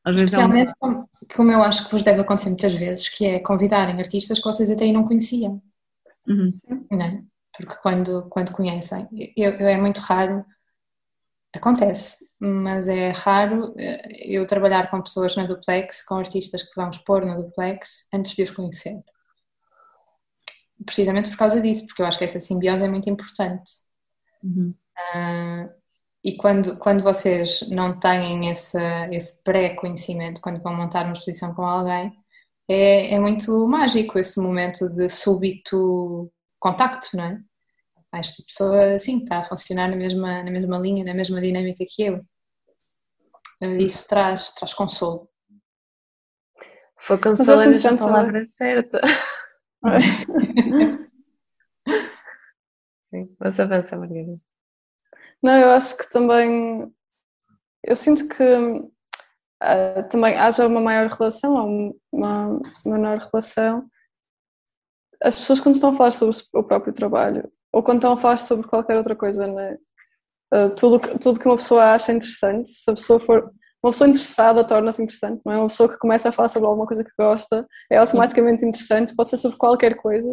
[0.04, 1.10] às vezes Especialmente é uma...
[1.36, 4.70] como eu acho que vos deve acontecer muitas vezes, que é convidarem artistas que vocês
[4.70, 5.62] até aí não conheciam.
[6.28, 6.54] Uhum.
[6.92, 7.24] Não é?
[7.56, 10.46] Porque quando, quando conhecem, eu, eu, é muito raro,
[11.54, 16.98] acontece, mas é raro eh, eu trabalhar com pessoas na duplex, com artistas que vamos
[17.00, 19.02] pôr na duplex antes de os conhecer.
[20.86, 23.89] Precisamente por causa disso, porque eu acho que essa simbiose é muito importante.
[24.44, 24.74] Uhum.
[25.16, 25.70] Uh,
[26.24, 28.78] e quando, quando vocês não têm esse,
[29.12, 32.14] esse pré-conhecimento, quando vão montar uma exposição com alguém,
[32.68, 37.40] é, é muito mágico esse momento de súbito contacto, não é?
[38.14, 42.04] Esta pessoa, sim, está a funcionar na mesma, na mesma linha, na mesma dinâmica que
[42.04, 42.26] eu.
[43.80, 45.30] Isso traz, traz consolo.
[47.02, 49.00] Foi consolo a palavra certa.
[53.10, 54.40] sim, mas avança, Margarida.
[55.42, 56.94] Não, eu acho que também.
[57.84, 63.90] Eu sinto que uh, também haja uma maior relação ou uma menor relação.
[65.22, 68.38] As pessoas, quando estão a falar sobre o próprio trabalho ou quando estão a falar
[68.38, 69.78] sobre qualquer outra coisa, né?
[70.54, 73.52] Uh, tudo, tudo que uma pessoa acha interessante, se a pessoa for
[73.84, 75.58] uma pessoa interessada torna-se interessante, não é?
[75.58, 79.30] Uma pessoa que começa a falar sobre alguma coisa que gosta é automaticamente interessante, pode
[79.30, 80.30] ser sobre qualquer coisa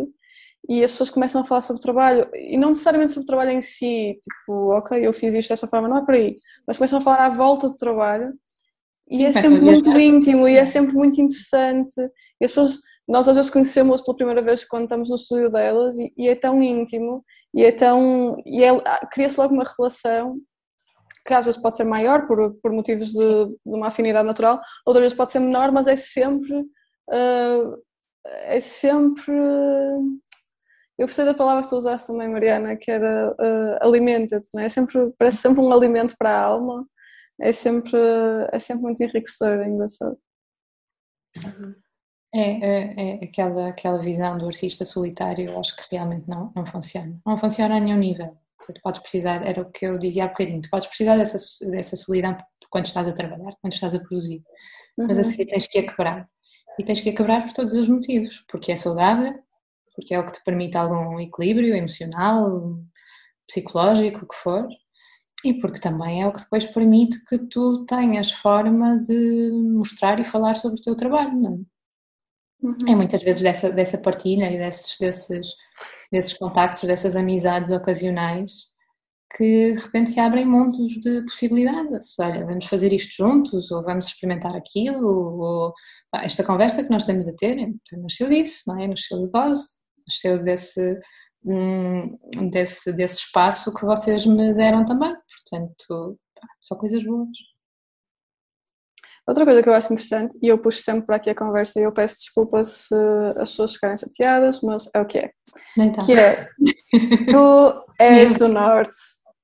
[0.69, 3.51] e as pessoas começam a falar sobre o trabalho e não necessariamente sobre o trabalho
[3.53, 6.99] em si, tipo, ok, eu fiz isto desta forma, não é por aí, mas começam
[6.99, 8.33] a falar à volta do trabalho
[9.09, 11.93] e Sim, é sempre muito íntimo e é sempre muito interessante.
[12.41, 15.97] E as pessoas, nós às vezes conhecemos pela primeira vez quando estamos no estúdio delas
[15.99, 17.25] e, e é tão íntimo
[17.55, 18.71] e é tão, e é,
[19.13, 20.37] cria-se logo uma relação
[21.25, 25.03] que às vezes pode ser maior por, por motivos de, de uma afinidade natural, outras
[25.03, 27.83] vezes pode ser menor, mas é sempre uh,
[28.25, 29.33] é sempre
[30.99, 34.67] eu gostei da palavra que tu usaste também, Mariana, que era uh, alimenta-te, não é?
[34.67, 34.69] é?
[34.69, 36.87] sempre, parece sempre um alimento para a alma,
[37.41, 37.99] é sempre,
[38.51, 40.19] é sempre muito enriquecedor, é engraçado.
[42.35, 46.67] É, é, é, aquela, aquela visão do artista solitário, eu acho que realmente não, não
[46.67, 47.19] funciona.
[47.27, 48.37] Não funciona a nenhum nível.
[48.61, 51.95] Você podes precisar, era o que eu dizia há bocadinho, tu podes precisar dessa, dessa
[51.95, 52.37] solidão
[52.71, 54.43] quando estás a trabalhar, quando estás a produzir,
[54.99, 55.07] uhum.
[55.07, 55.29] mas a uhum.
[55.29, 56.29] seguir tens que a quebrar.
[56.79, 59.39] E tens que a quebrar por todos os motivos, porque é saudável,
[59.97, 62.79] porque é o que te permite algum equilíbrio emocional,
[63.49, 64.69] psicológico, o que for,
[65.45, 70.25] e porque também é o que depois permite que tu tenhas forma de mostrar e
[70.25, 71.77] falar sobre o teu trabalho, não é?
[72.63, 72.75] Uhum.
[72.89, 75.49] É muitas vezes dessa, dessa partilha e desses, desses,
[76.11, 78.71] desses contactos, dessas amizades ocasionais
[79.37, 82.19] que de repente se abrem mundos de possibilidades.
[82.19, 85.75] Olha, vamos fazer isto juntos, ou vamos experimentar aquilo, ou
[86.15, 88.87] esta conversa que nós estamos a ter, então, nasceu disso, não é?
[88.87, 89.67] Nasceu de dose,
[90.07, 91.01] nasceu desse,
[91.45, 92.16] hum,
[92.51, 95.14] desse, desse espaço que vocês me deram também.
[95.14, 96.19] Portanto,
[96.61, 97.29] só coisas boas.
[99.27, 101.83] Outra coisa que eu acho interessante, e eu puxo sempre para aqui a conversa e
[101.83, 102.95] eu peço desculpa se
[103.37, 105.31] as pessoas ficarem chateadas, mas é o que é.
[105.77, 106.07] Então.
[106.07, 106.49] Que é,
[107.29, 108.97] tu és do Norte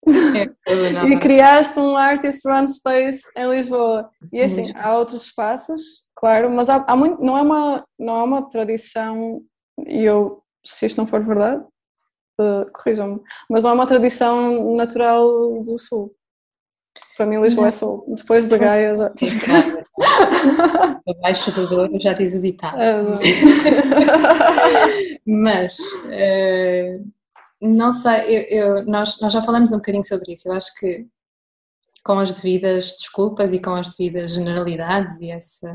[0.07, 0.47] é,
[1.07, 4.09] e criaste um Artist Run Space em Lisboa.
[4.33, 8.23] E assim, há outros espaços, claro, mas há, há muito, não, é uma, não é
[8.23, 9.43] uma tradição,
[9.87, 11.63] e eu se isto não for verdade,
[12.41, 16.15] uh, corrijam-me, mas não é uma tradição natural do Sul.
[17.17, 18.05] Para mim, Lisboa é Sul.
[18.17, 19.07] Depois de Gaia já.
[21.09, 22.77] Abaixo do Douro já diz o ditado.
[25.27, 25.79] mas.
[25.79, 27.11] Uh,
[27.61, 30.49] não sei, eu, eu, nós, nós já falamos um bocadinho sobre isso.
[30.49, 31.07] Eu acho que
[32.05, 35.73] com as devidas desculpas e com as devidas generalidades e essa,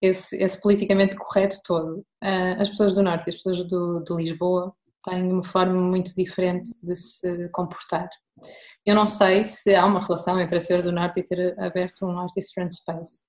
[0.00, 1.98] esse, esse politicamente correto todo.
[2.22, 6.14] Uh, as pessoas do Norte e as pessoas do, de Lisboa têm uma forma muito
[6.14, 8.08] diferente de se comportar.
[8.84, 12.04] Eu não sei se há uma relação entre a ser do Norte e ter aberto
[12.06, 13.24] um Friend Space.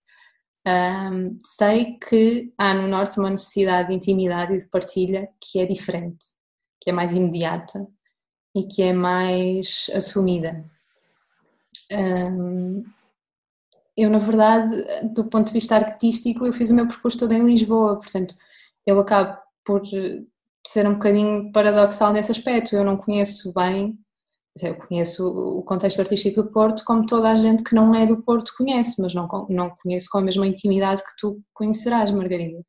[0.67, 5.65] Um, sei que há no Norte uma necessidade de intimidade e de partilha que é
[5.65, 6.25] diferente,
[6.81, 7.85] que é mais imediata
[8.55, 10.65] e que é mais assumida.
[11.91, 12.83] Um,
[13.97, 17.45] eu, na verdade, do ponto de vista artístico, eu fiz o meu percurso todo em
[17.45, 18.35] Lisboa, portanto,
[18.85, 19.81] eu acabo por
[20.67, 22.75] ser um bocadinho paradoxal nesse aspecto.
[22.75, 23.97] Eu não conheço bem,
[24.61, 28.21] eu conheço o contexto artístico do Porto como toda a gente que não é do
[28.23, 32.59] Porto conhece, mas não, não conheço com a mesma intimidade que tu conhecerás, Margarida.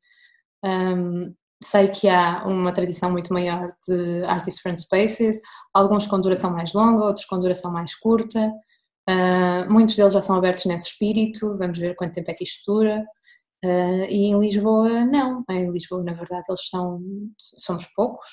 [0.63, 5.39] Um, sei que há uma tradição muito maior de Artist Friend Spaces,
[5.73, 8.51] alguns com duração mais longa, outros com duração mais curta.
[9.09, 12.71] Uh, muitos deles já são abertos nesse espírito, vamos ver quanto tempo é que isto
[12.71, 13.05] dura.
[13.63, 15.43] Uh, e em Lisboa, não.
[15.49, 17.01] Em Lisboa, na verdade, eles são,
[17.37, 18.29] somos poucos.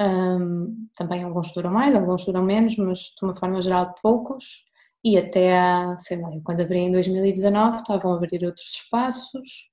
[0.00, 4.64] Um, também alguns duram mais, alguns duram menos, mas de uma forma geral, poucos.
[5.04, 5.56] E até,
[5.98, 9.70] sei lá, quando abri em 2019, estavam a abrir outros espaços,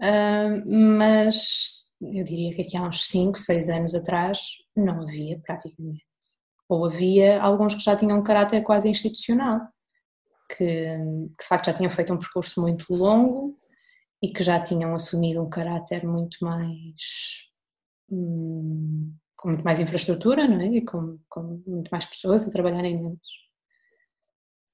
[0.00, 4.38] um, mas eu diria que aqui há uns 5, 6 anos atrás
[4.76, 6.07] não havia praticamente.
[6.68, 9.60] Ou havia alguns que já tinham um caráter quase institucional,
[10.48, 13.58] que, que de facto já tinham feito um percurso muito longo
[14.22, 17.46] e que já tinham assumido um caráter muito mais.
[18.10, 20.66] Hum, com muito mais infraestrutura, não é?
[20.66, 23.18] E com, com muito mais pessoas a trabalharem neles.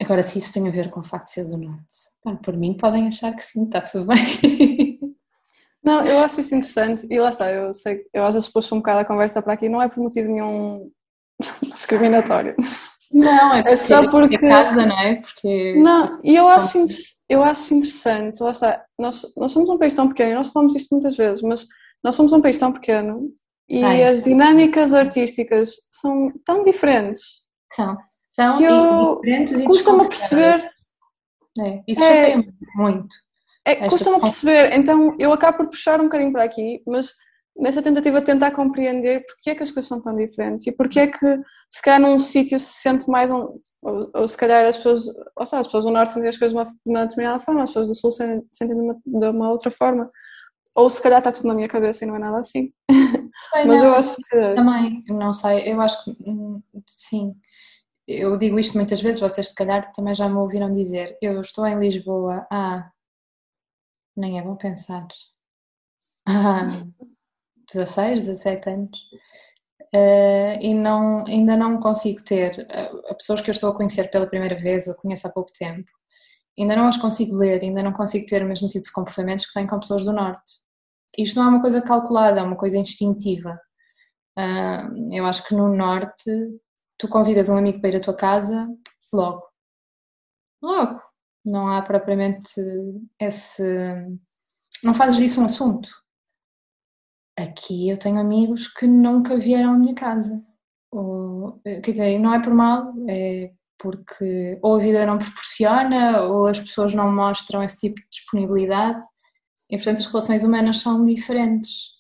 [0.00, 1.84] Agora, se isso tem a ver com o facto de ser do Norte,
[2.22, 4.98] pá, por mim podem achar que sim, está tudo bem.
[5.84, 8.78] Não, eu acho isso interessante e lá está, eu sei, eu às vezes puxo um
[8.78, 10.90] bocado a conversa para aqui, não é por motivo nenhum
[11.72, 12.54] discriminatório.
[13.12, 14.36] Não, é, é só porque.
[14.36, 15.16] É casa, não é?
[15.16, 15.74] Porque.
[15.76, 16.84] Não, e eu acho,
[17.28, 20.74] eu acho interessante, lá está, nós, nós somos um país tão pequeno, e nós falamos
[20.74, 21.66] isto muitas vezes, mas
[22.02, 23.30] nós somos um país tão pequeno
[23.68, 27.44] e Ai, as dinâmicas artísticas são tão diferentes.
[27.74, 27.96] São.
[28.30, 30.70] São que eu, diferentes e custa-me a perceber.
[31.58, 32.36] É, isso é,
[32.74, 33.14] muito.
[33.64, 37.12] É, custa-me a perceber, então eu acabo por puxar um bocadinho para aqui, mas
[37.56, 41.00] nessa tentativa de tentar compreender porque é que as coisas são tão diferentes e porque
[41.00, 44.76] é que se calhar num sítio se sente mais um, ou, ou, se calhar as
[44.76, 47.38] pessoas, ou seja, as pessoas do norte sentem as coisas de uma, de uma determinada
[47.38, 50.10] forma, as pessoas do sul sentem, de, uma, de uma outra forma.
[50.76, 52.72] Ou se calhar está tudo na minha cabeça e não é nada assim.
[53.52, 57.34] Mas não, eu acho que também, não sei, eu acho que hum, sim
[58.06, 61.66] eu digo isto muitas vezes, vocês se calhar também já me ouviram dizer eu estou
[61.66, 62.90] em Lisboa há
[64.16, 65.06] nem é bom pensar.
[66.26, 66.84] Há
[67.74, 68.98] 16, 17 anos
[69.94, 74.26] uh, e não, ainda não consigo ter uh, pessoas que eu estou a conhecer pela
[74.26, 75.88] primeira vez ou conheço há pouco tempo
[76.58, 79.52] ainda não as consigo ler, ainda não consigo ter o mesmo tipo de comportamentos que
[79.52, 80.52] tenho com pessoas do Norte.
[81.18, 83.60] Isto não é uma coisa calculada, é uma coisa instintiva.
[84.38, 86.30] Uh, eu acho que no Norte
[86.98, 88.68] tu convidas um amigo para ir à tua casa
[89.12, 89.42] logo.
[90.62, 91.00] Logo.
[91.44, 92.50] Não há propriamente
[93.20, 93.62] esse.
[94.82, 95.90] Não fazes disso um assunto.
[97.36, 100.42] Aqui eu tenho amigos que nunca vieram à minha casa.
[100.90, 106.46] Ou, quer dizer, não é por mal, é porque ou a vida não proporciona ou
[106.46, 109.02] as pessoas não mostram esse tipo de disponibilidade
[109.70, 111.94] e portanto as relações humanas são diferentes.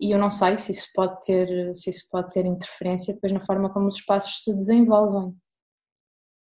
[0.00, 3.40] E eu não sei se isso pode ter se isso pode ter interferência depois na
[3.40, 5.34] forma como os espaços se desenvolvem.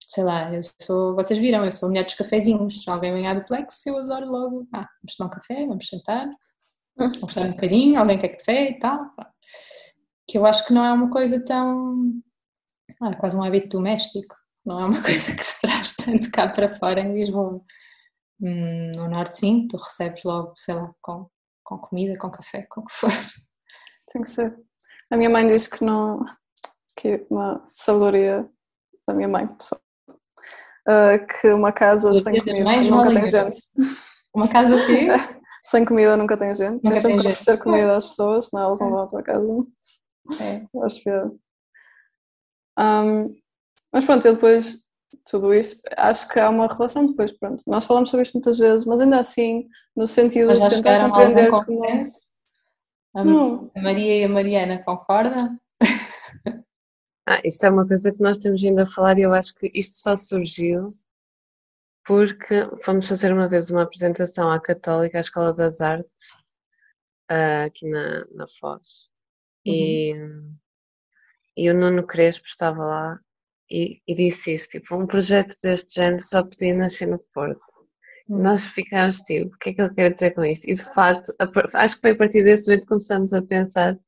[0.10, 3.34] Sei lá, eu sou, vocês viram, eu sou a mulher dos cafezinhos, alguém vem à
[3.34, 6.28] duplex, eu adoro logo, ah, vamos tomar um café, vamos sentar,
[6.98, 9.12] vamos estar um bocadinho, alguém quer café e tal,
[10.28, 12.14] que eu acho que não é uma coisa tão,
[13.02, 16.48] lá, é quase um hábito doméstico, não é uma coisa que se traz tanto cá
[16.48, 17.62] para fora em Lisboa.
[18.42, 21.30] Hum, no Norte, sim, tu recebes logo, sei lá, com,
[21.64, 23.10] com comida, com café, com o que for.
[24.12, 24.56] Tem que ser.
[25.10, 26.26] A minha mãe diz que não.
[26.98, 28.50] que uma sabedoria
[29.08, 29.82] da minha mãe, pessoal.
[30.88, 33.58] Uh, que uma casa sem comida nunca tem gente.
[34.36, 35.43] Uma casa que?
[35.64, 36.84] Sem comida nunca tem gente.
[36.84, 39.48] Nunca tem que oferecer comida às pessoas, senão elas não vão à tua casa.
[40.42, 40.66] É.
[40.84, 41.26] Acho que é.
[42.80, 43.36] Um,
[43.92, 44.84] mas pronto, eu depois
[45.26, 47.64] tudo isto, acho que há uma relação depois, pronto.
[47.68, 51.72] Nós falamos sobre isto muitas vezes, mas ainda assim, no sentido de tentar compreender que
[51.72, 52.34] nós...
[53.16, 55.58] A, a Maria e a Mariana concordam?
[57.26, 59.72] Ah, isto é uma coisa que nós temos vindo a falar e eu acho que
[59.74, 60.94] isto só surgiu
[62.06, 66.38] porque fomos fazer uma vez uma apresentação à Católica, à Escola das Artes,
[67.30, 69.10] ah, aqui na, na Foz.
[69.66, 69.74] Uhum.
[69.74, 70.14] E,
[71.58, 73.20] e o Nuno Crespo estava lá
[73.70, 77.62] e, e, disse isso, tipo, um projeto deste género só podia nascer no Porto.
[78.30, 78.42] Hum.
[78.42, 80.70] Nós ficámos tipo, o que é que ele quer dizer com isto?
[80.70, 81.34] E de facto,
[81.74, 84.00] acho que foi a partir desse momento que começamos a pensar o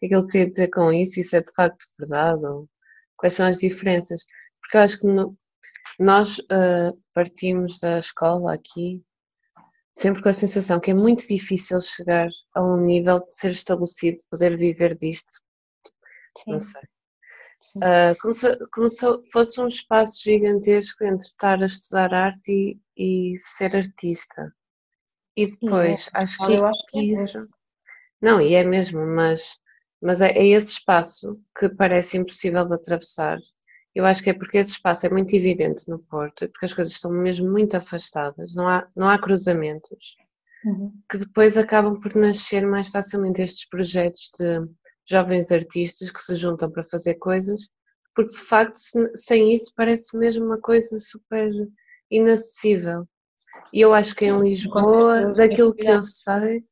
[0.00, 2.68] que é que ele queria dizer com isso, isso é de facto verdade, ou
[3.16, 4.24] quais são as diferenças.
[4.60, 5.36] Porque eu acho que no,
[5.98, 9.02] nós uh, partimos da escola aqui
[9.96, 14.20] sempre com a sensação que é muito difícil chegar a um nível de ser estabelecido,
[14.30, 15.32] poder viver disto.
[16.36, 16.52] Sim.
[16.52, 16.82] Não sei.
[17.76, 22.52] Uh, como, se, como, se, fosse um espaço gigantesco entre estar a estudar arte
[22.96, 24.52] e, e ser artista.
[25.36, 26.18] E depois, é.
[26.18, 27.48] acho, que, acho que, que é isso.
[28.20, 29.58] Não, e é mesmo, mas,
[30.00, 33.38] mas é, é, esse espaço que parece impossível de atravessar.
[33.94, 36.94] Eu acho que é porque esse espaço é muito evidente no Porto, porque as coisas
[36.94, 40.16] estão mesmo muito afastadas, não há, não há cruzamentos,
[40.64, 40.92] uhum.
[41.08, 44.66] que depois acabam por nascer mais facilmente estes projetos de
[45.08, 47.68] jovens artistas que se juntam para fazer coisas,
[48.14, 48.78] porque de facto
[49.14, 51.50] sem isso parece mesmo uma coisa super
[52.10, 53.06] inacessível.
[53.72, 56.64] E eu acho que em Lisboa, daquilo que eu sei.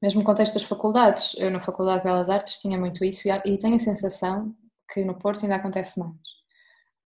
[0.00, 3.56] Mesmo no contexto das faculdades, eu na Faculdade de Belas Artes tinha muito isso e
[3.56, 4.52] tenho a sensação
[4.92, 6.16] que no Porto ainda acontece mais.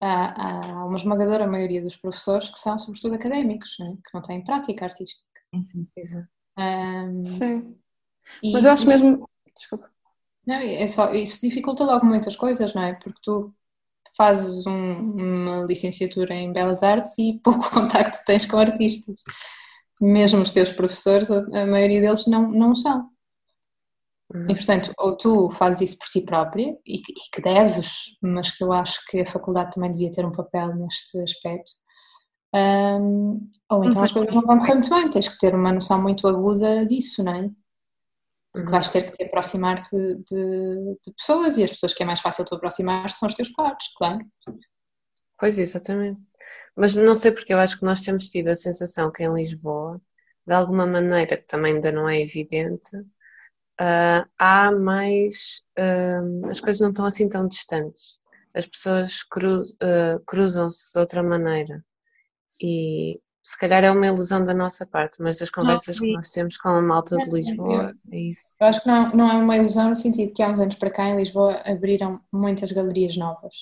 [0.00, 3.96] Há, há uma esmagadora maioria dos professores que são, sobretudo, académicos, não é?
[3.96, 5.24] que não têm prática artística.
[5.64, 5.88] Sim.
[6.58, 7.76] Um, Sim.
[8.52, 9.28] Mas eu acho mesmo.
[9.54, 9.90] Desculpa.
[10.46, 12.94] Não, é só, isso dificulta logo muitas coisas, não é?
[12.94, 13.54] Porque tu
[14.16, 19.22] fazes um, uma licenciatura em Belas Artes e pouco contacto tens com artistas.
[20.00, 23.08] Mesmo os teus professores, a maioria deles não, não são.
[24.34, 24.46] Uhum.
[24.50, 28.50] E portanto, ou tu fazes isso por ti própria, e que, e que deves, mas
[28.50, 31.70] que eu acho que a faculdade também devia ter um papel neste aspecto,
[32.52, 36.00] um, ou então as coisas não vão correr muito bem, tens que ter uma noção
[36.02, 37.50] muito aguda disso, não é?
[38.52, 42.06] Porque vais ter que te aproximar de, de, de, pessoas e as pessoas que é
[42.06, 44.24] mais fácil tu aproximar são os teus pares, claro.
[45.38, 46.20] Pois, exatamente.
[46.76, 50.00] Mas não sei porque eu acho que nós temos tido a sensação que em Lisboa,
[50.46, 52.96] de alguma maneira, que também ainda não é evidente,
[53.80, 55.62] uh, há mais.
[55.78, 58.18] Uh, as coisas não estão assim tão distantes.
[58.54, 61.84] As pessoas cru, uh, cruzam-se de outra maneira.
[62.60, 66.30] E se calhar é uma ilusão da nossa parte, mas das conversas não, que nós
[66.30, 68.56] temos com a malta de Lisboa, é isso.
[68.58, 70.90] Eu acho que não, não é uma ilusão no sentido que há uns anos para
[70.90, 73.54] cá em Lisboa abriram muitas galerias novas.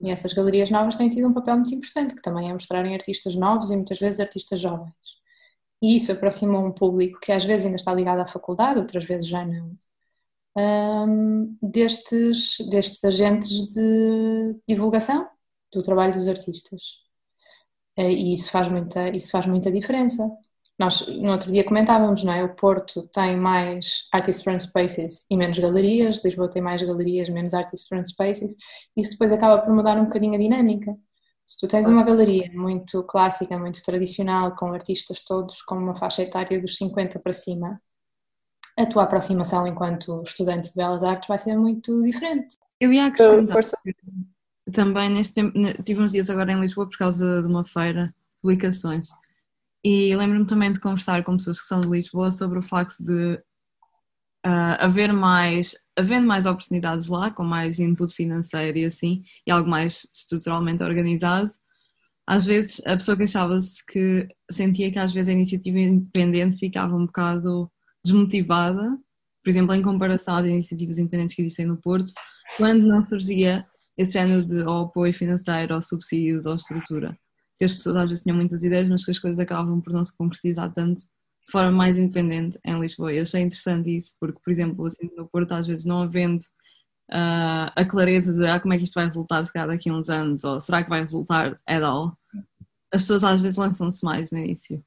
[0.00, 3.36] E essas galerias novas têm tido um papel muito importante, que também é mostrarem artistas
[3.36, 4.94] novos e muitas vezes artistas jovens.
[5.82, 9.28] E isso aproximou um público que às vezes ainda está ligado à faculdade, outras vezes
[9.28, 9.76] já não,
[10.56, 15.28] um, destes, destes agentes de divulgação
[15.72, 16.82] do trabalho dos artistas.
[17.96, 20.28] Eh, e isso faz muita, isso faz muita diferença.
[20.78, 22.44] Nós no outro dia comentávamos, não é?
[22.44, 27.54] O Porto tem mais artist friend spaces e menos galerias, Lisboa tem mais galerias, menos
[27.54, 28.56] artist friend spaces,
[28.96, 30.96] isso depois acaba por mudar um bocadinho a dinâmica.
[31.48, 36.22] Se tu tens uma galeria muito clássica, muito tradicional, com artistas todos com uma faixa
[36.22, 37.80] etária dos 50 para cima,
[38.76, 42.54] a tua aproximação enquanto estudante de belas artes vai ser muito diferente.
[42.78, 43.62] Eu ia acrescentar
[44.74, 48.40] também neste tempo, tive uns dias agora em Lisboa por causa de uma feira de
[48.42, 49.08] publicações
[49.82, 53.42] e lembro-me também de conversar com pessoas que são de Lisboa sobre o facto de
[54.46, 59.68] uh, haver mais, havendo mais oportunidades lá, com mais input financeiro e assim, e algo
[59.68, 61.50] mais estruturalmente organizado,
[62.26, 67.06] às vezes a pessoa queixava-se que sentia que às vezes a iniciativa independente ficava um
[67.06, 67.70] bocado
[68.04, 68.98] desmotivada,
[69.42, 72.12] por exemplo, em comparação às iniciativas independentes que existem no Porto,
[72.56, 73.66] quando não surgia
[73.96, 77.18] esse género de apoio financeiro, ou subsídios, ou estrutura.
[77.58, 80.04] Que as pessoas às vezes tinham muitas ideias, mas que as coisas acabavam por não
[80.04, 81.02] se concretizar tanto
[81.44, 83.12] de forma mais independente em Lisboa.
[83.12, 86.42] Eu achei interessante isso, porque, por exemplo, assim, no Porto, às vezes não havendo
[87.10, 89.94] uh, a clareza de ah, como é que isto vai resultar se calhar daqui a
[89.94, 92.16] uns anos, ou será que vai resultar at all,
[92.92, 94.84] as pessoas às vezes lançam-se mais no início.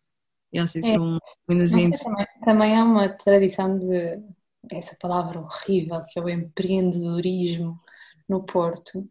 [0.53, 0.99] E acho isso é.
[0.99, 2.13] uma energia interessante.
[2.13, 4.21] Também, também há uma tradição de
[4.69, 7.79] essa palavra horrível que é o empreendedorismo
[8.27, 9.07] no Porto,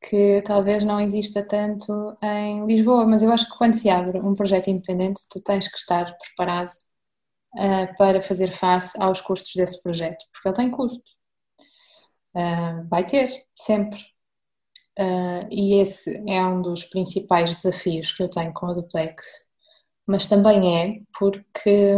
[0.00, 4.34] que talvez não exista tanto em Lisboa, mas eu acho que quando se abre um
[4.34, 6.72] projeto independente, tu tens que estar preparado
[7.54, 11.02] uh, para fazer face aos custos desse projeto, porque ele tem custo.
[12.34, 14.00] Uh, vai ter, sempre.
[14.98, 19.48] Uh, e esse é um dos principais desafios que eu tenho com a Duplex,
[20.06, 21.94] mas também é porque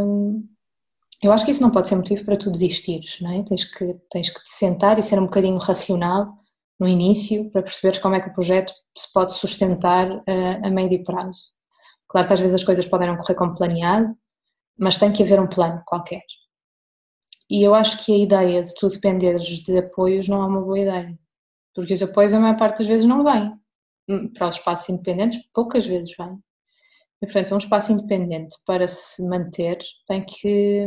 [1.23, 3.43] eu acho que isso não pode ser motivo para tu desistires, não é?
[3.45, 6.42] Tens que, tens que te sentar e ser um bocadinho racional
[6.79, 10.71] no início para perceberes como é que o projeto se pode sustentar a, eh, a
[10.71, 11.53] médio prazo.
[12.09, 14.15] Claro que às vezes as coisas podem não correr como planeado,
[14.79, 16.23] mas tem que haver um plano qualquer.
[17.51, 20.79] E eu acho que a ideia de tu dependeres de apoios não é uma boa
[20.79, 21.19] ideia,
[21.75, 23.53] porque os apoios a maior parte das vezes não vêm.
[24.09, 26.39] Hum, para os espaços independentes, poucas vezes vêm.
[27.23, 30.87] E, portanto, um espaço independente para se manter tem que,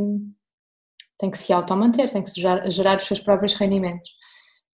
[1.17, 4.11] tem que se auto-manter, tem que gerar, gerar os seus próprios rendimentos.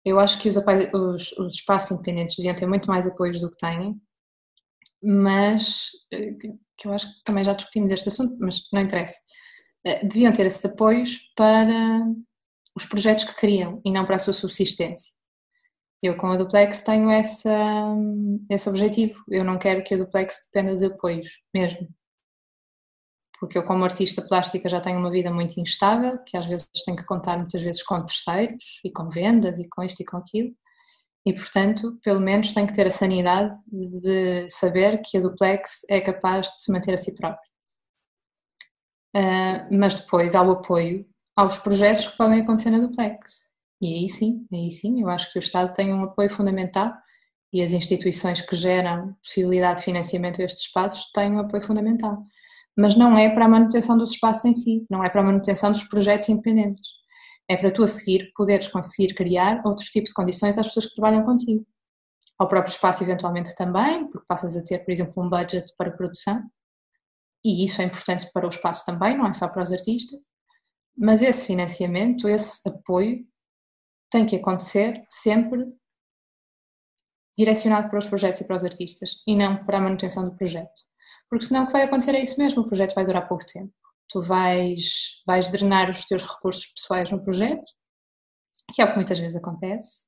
[0.05, 3.57] Eu acho que os, os, os, espaços independentes deviam ter muito mais apoios do que
[3.57, 4.01] têm,
[5.03, 6.33] mas eh,
[6.77, 9.17] que eu acho que também já discutimos este assunto, mas não interessa.
[9.85, 12.03] Eh, deviam ter esses apoios para
[12.75, 15.13] os projetos que criam e não para a sua subsistência.
[16.01, 17.95] Eu, com a Duplex, tenho essa,
[18.49, 19.23] esse objetivo.
[19.29, 21.87] Eu não quero que a Duplex dependa de apoios, mesmo.
[23.41, 26.95] Porque eu, como artista plástica, já tenho uma vida muito instável, que às vezes tenho
[26.95, 30.51] que contar muitas vezes com terceiros e com vendas e com isto e com aquilo.
[31.25, 35.99] E, portanto, pelo menos tenho que ter a sanidade de saber que a Duplex é
[35.99, 37.49] capaz de se manter a si própria.
[39.15, 41.03] Uh, mas depois há o apoio
[41.35, 43.51] aos projetos que podem acontecer na Duplex.
[43.81, 46.93] E aí sim, aí sim, eu acho que o Estado tem um apoio fundamental
[47.51, 52.21] e as instituições que geram possibilidade de financiamento a estes espaços têm um apoio fundamental.
[52.77, 55.71] Mas não é para a manutenção dos espaços em si, não é para a manutenção
[55.71, 56.87] dos projetos independentes.
[57.49, 60.95] É para tu a seguir poderes conseguir criar outros tipos de condições às pessoas que
[60.95, 61.65] trabalham contigo.
[62.39, 66.41] Ao próprio espaço, eventualmente também, porque passas a ter, por exemplo, um budget para produção,
[67.43, 70.19] e isso é importante para o espaço também, não é só para os artistas.
[70.97, 73.25] Mas esse financiamento, esse apoio,
[74.09, 75.65] tem que acontecer sempre
[77.37, 80.90] direcionado para os projetos e para os artistas e não para a manutenção do projeto.
[81.31, 83.73] Porque senão o que vai acontecer é isso mesmo, o projeto vai durar pouco tempo.
[84.09, 87.71] Tu vais, vais drenar os teus recursos pessoais no projeto,
[88.73, 90.05] que é o que muitas vezes acontece,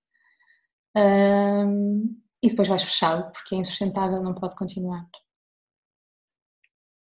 [0.97, 5.07] um, e depois vais fechá-lo porque é insustentável, não pode continuar.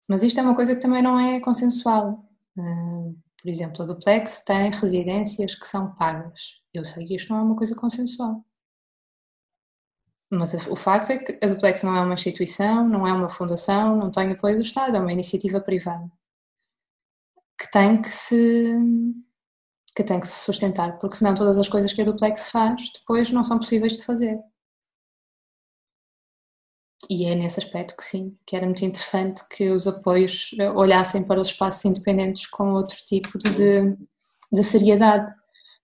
[0.08, 2.28] Mas isto é uma coisa que também não é consensual.
[2.56, 6.60] Por exemplo, a Duplex tem residências que são pagas.
[6.74, 8.44] Eu sei que isto não é uma coisa consensual.
[10.30, 13.96] Mas o facto é que a Duplex não é uma instituição, não é uma fundação,
[13.96, 16.10] não tem apoio do Estado, é uma iniciativa privada
[17.58, 18.76] que tem que se
[19.96, 23.32] que tem que se sustentar, porque senão todas as coisas que a Duplex faz depois
[23.32, 24.38] não são possíveis de fazer.
[27.10, 31.40] E é nesse aspecto que sim, que era muito interessante que os apoios olhassem para
[31.40, 33.96] os espaços independentes com outro tipo de,
[34.52, 35.34] de seriedade.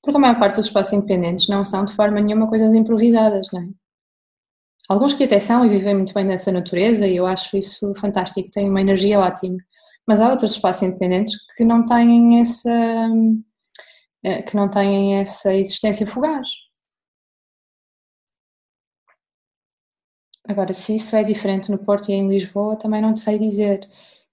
[0.03, 3.63] Porque a maior parte dos espaços independentes não são de forma nenhuma coisas improvisadas, não
[3.63, 3.69] é?
[4.89, 8.51] Alguns que até são e vivem muito bem nessa natureza e eu acho isso fantástico,
[8.51, 9.57] têm uma energia ótima.
[10.07, 12.71] Mas há outros espaços independentes que não têm essa
[14.25, 16.49] eh, que não têm essa existência fugaz.
[20.49, 23.81] Agora, se isso é diferente no Porto e em Lisboa, também não sei dizer.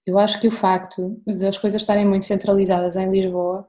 [0.06, 3.66] Eu acho que o facto de as coisas estarem muito centralizadas em Lisboa,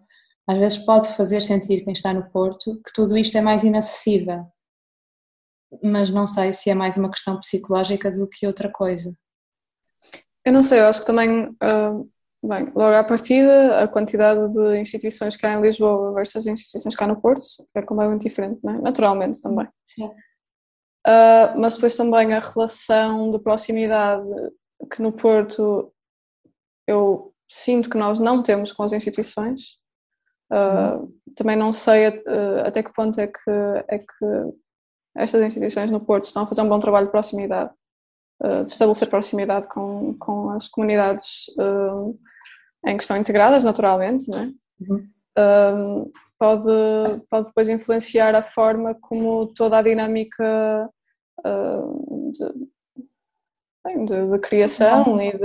[0.47, 4.45] às vezes pode fazer sentir quem está no Porto que tudo isto é mais inacessível.
[5.81, 9.15] Mas não sei se é mais uma questão psicológica do que outra coisa.
[10.45, 12.09] Eu não sei, eu acho que também, uh,
[12.43, 17.19] bem, logo à partida, a quantidade de instituições cá em Lisboa versus instituições cá no
[17.19, 17.41] Porto
[17.73, 18.81] é completamente diferente, não é?
[18.81, 19.67] naturalmente também.
[19.99, 20.05] É.
[21.05, 24.27] Uh, mas depois também a relação de proximidade
[24.91, 25.93] que no Porto
[26.87, 29.81] eu sinto que nós não temos com as instituições.
[30.51, 32.07] Uh, também não sei
[32.65, 33.51] até que ponto é que,
[33.87, 34.25] é que
[35.15, 37.71] estas instituições no Porto estão a fazer um bom trabalho de proximidade,
[38.41, 41.45] de estabelecer proximidade com, com as comunidades
[42.85, 44.51] em que estão integradas naturalmente, não é?
[44.81, 46.11] Uhum
[46.43, 50.89] pode, pode depois influenciar a forma como toda a dinâmica
[51.39, 52.67] uh, de,
[53.85, 55.39] bem, de, de, criação e de,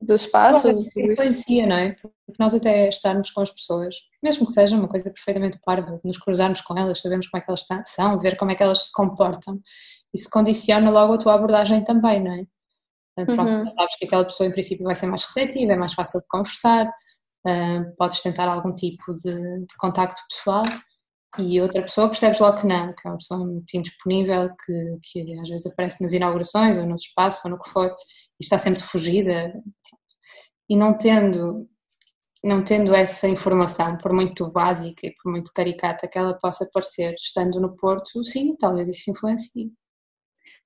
[0.00, 0.70] de espaço.
[0.70, 1.92] Influencia, não é?
[1.92, 6.18] Porque nós até estarmos com as pessoas, mesmo que seja uma coisa perfeitamente parva, nos
[6.18, 8.92] cruzarmos com elas, sabemos como é que elas são, ver como é que elas se
[8.92, 9.60] comportam,
[10.14, 12.44] isso condiciona logo a tua abordagem também, não é?
[13.14, 13.76] Portanto, pronto, uhum.
[13.76, 16.86] sabes que aquela pessoa em princípio vai ser mais receptiva, é mais fácil de conversar,
[16.86, 20.64] uh, podes tentar algum tipo de, de contacto pessoal
[21.38, 25.38] e outra pessoa percebes logo que não, que é uma pessoa muito indisponível, que, que
[25.38, 28.82] às vezes aparece nas inaugurações ou nos espaços ou no que for e está sempre
[28.82, 29.52] fugida.
[30.70, 31.68] E não tendo,
[32.44, 37.14] não tendo essa informação, por muito básica e por muito caricata que ela possa parecer,
[37.18, 39.72] estando no Porto, sim, talvez isso influencie.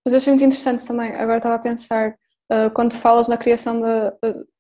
[0.05, 2.11] Mas eu achei muito interessante também, agora estava a pensar,
[2.53, 4.15] uh, quando falas na criação da,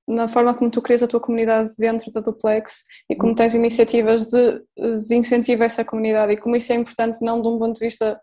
[0.08, 4.26] na forma como tu crias a tua comunidade dentro da Duplex e como tens iniciativas
[4.26, 4.62] de,
[5.06, 7.84] de incentivo a essa comunidade e como isso é importante não de um ponto de
[7.84, 8.20] vista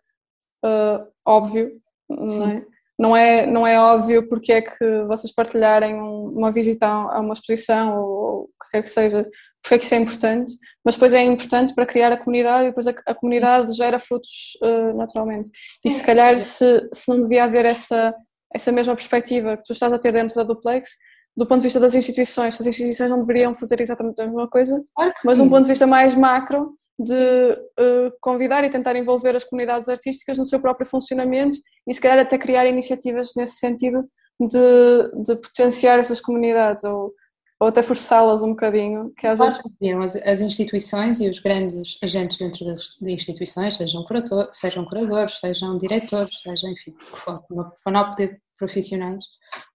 [0.66, 2.66] uh, óbvio, não é?
[3.02, 3.48] Não é?
[3.48, 8.50] Não é óbvio porque é que vocês partilharem uma visita a uma exposição ou o
[8.64, 9.28] que quer que seja,
[9.60, 10.54] porque é que isso é importante,
[10.86, 14.56] mas depois é importante para criar a comunidade e depois a, a comunidade gera frutos
[14.62, 15.50] uh, naturalmente.
[15.84, 18.14] E se calhar se, se não devia haver essa,
[18.54, 20.92] essa mesma perspectiva que tu estás a ter dentro da Duplex,
[21.36, 24.80] do ponto de vista das instituições, as instituições não deveriam fazer exatamente a mesma coisa,
[25.26, 29.44] mas de um ponto de vista mais macro, de uh, convidar e tentar envolver as
[29.44, 34.08] comunidades artísticas no seu próprio funcionamento e se calhar até criar iniciativas nesse sentido
[34.40, 37.14] de, de potenciar essas comunidades ou,
[37.60, 39.12] ou até forçá-las um bocadinho.
[39.18, 39.60] Que às vezes...
[40.04, 45.78] as, as instituições e os grandes agentes dentro das instituições, sejam, curador, sejam curadores, sejam
[45.78, 49.26] diretores, sejam, enfim, o que for, uma panóplia de profissionais,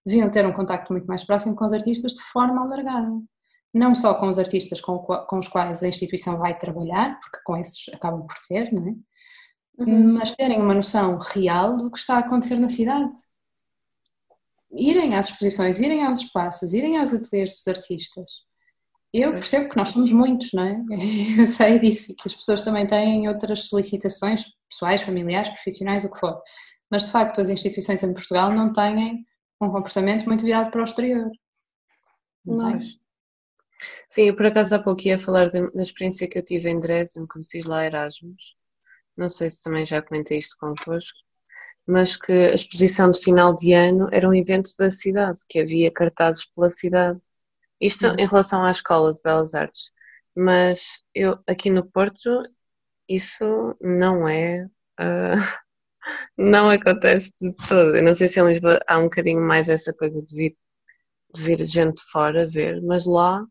[0.05, 3.11] deviam ter um contacto muito mais próximo com os artistas de forma alargada.
[3.77, 7.55] Não só com os artistas com, com os quais a instituição vai trabalhar, porque com
[7.57, 8.95] esses acabam por ter, não é?
[9.83, 10.13] Uhum.
[10.13, 13.11] Mas terem uma noção real do que está a acontecer na cidade.
[14.71, 18.29] Irem às exposições, irem aos espaços, irem aos ateliês dos artistas.
[19.13, 20.83] Eu percebo que nós somos muitos, não é?
[21.39, 26.19] Eu sei disso, que as pessoas também têm outras solicitações pessoais, familiares, profissionais, o que
[26.19, 26.41] for
[26.91, 29.25] Mas de facto as instituições em Portugal não têm
[29.61, 31.31] um comportamento muito virado para o exterior.
[32.45, 32.79] Não
[34.09, 37.27] Sim, eu por acaso há pouco ia falar da experiência que eu tive em Dresden
[37.27, 38.55] quando fiz lá Erasmus.
[39.15, 41.17] Não sei se também já comentei isto convosco,
[41.85, 45.91] mas que a exposição de final de ano era um evento da cidade, que havia
[45.91, 47.19] cartazes pela cidade.
[47.81, 48.15] Isto uhum.
[48.19, 49.91] em relação à Escola de Belas Artes.
[50.35, 52.43] Mas eu aqui no Porto
[53.07, 54.65] isso não é.
[54.99, 55.35] Uh,
[56.37, 57.95] não acontece de todo.
[57.95, 60.57] Eu não sei se em Lisboa há um bocadinho mais essa coisa de vir,
[61.33, 63.45] de vir gente de fora ver, mas lá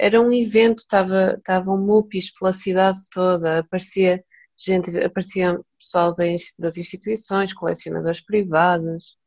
[0.00, 4.24] era um evento, estava, estavam mupis pela cidade toda, aparecia
[4.56, 6.12] gente, aparecia pessoal
[6.58, 9.18] das instituições, colecionadores privados,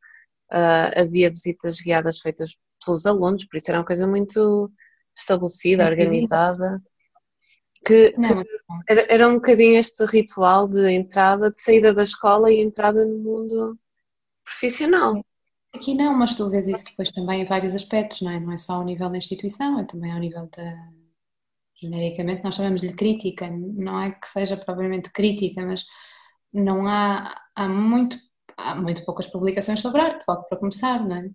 [0.51, 4.71] uh, havia visitas guiadas feitas pelos alunos, por isso era uma coisa muito
[5.15, 6.81] estabelecida, organizada.
[7.85, 8.33] Que, que
[8.87, 13.17] era, era um bocadinho este ritual de entrada, de saída da escola e entrada no
[13.19, 13.77] mundo
[14.43, 15.23] profissional.
[15.75, 18.39] Aqui não, mas tu vês isso depois também em vários aspectos, não é?
[18.39, 20.91] Não é só ao nível da instituição, é também ao nível da.
[21.81, 25.83] Genericamente nós chamamos-lhe crítica, não é que seja propriamente crítica, mas
[26.53, 28.17] não há, há muito,
[28.57, 31.29] há muito poucas publicações sobre arte, logo para começar, não é?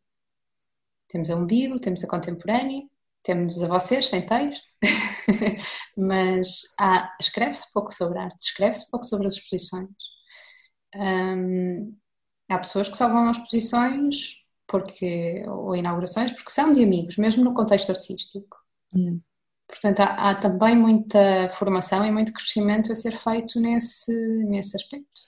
[1.08, 2.84] Temos a Umbigo, temos a Contemporânea,
[3.22, 4.74] temos a vocês sem texto,
[5.98, 6.62] mas
[7.20, 9.90] escreve-se pouco sobre arte, escreve-se pouco sobre as exposições.
[10.94, 11.96] Hum,
[12.48, 17.42] há pessoas que só vão às exposições porque, ou inaugurações porque são de amigos, mesmo
[17.42, 18.58] no contexto artístico.
[18.94, 19.20] Hum.
[19.66, 24.12] Portanto, há, há, também muita formação e muito crescimento a ser feito nesse,
[24.44, 25.20] nesse aspecto.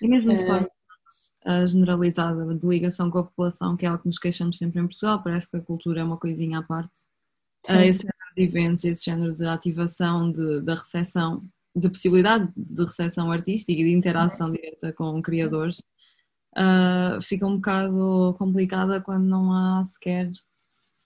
[0.00, 0.70] E mesmo de uh, forma
[1.66, 5.22] generalizada de ligação com a população, que é algo que nos queixamos sempre em Portugal,
[5.22, 7.00] parece que a cultura é uma coisinha à parte.
[7.68, 12.82] Uh, esse género de eventos, esse género de ativação de, da recepção, de possibilidade de
[12.82, 15.82] recepção artística e de interação direta com criadores,
[16.56, 20.30] uh, fica um bocado complicada quando não há sequer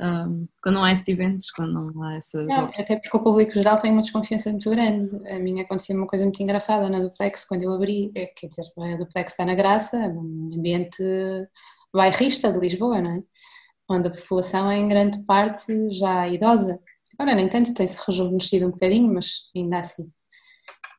[0.00, 2.46] um, quando não há esses eventos, quando não há essas.
[2.46, 5.28] Não, até porque o público geral tem uma desconfiança muito grande.
[5.28, 8.64] A mim aconteceu uma coisa muito engraçada na Duplex, quando eu abri, é, quer dizer,
[8.76, 11.02] a Duplex está na Graça, num ambiente
[11.92, 13.22] bairrista de Lisboa, não é?
[13.88, 16.80] Onde a população é em grande parte já idosa.
[17.18, 20.10] Agora, nem tanto, tem-se rejuvenescido um bocadinho, mas ainda assim.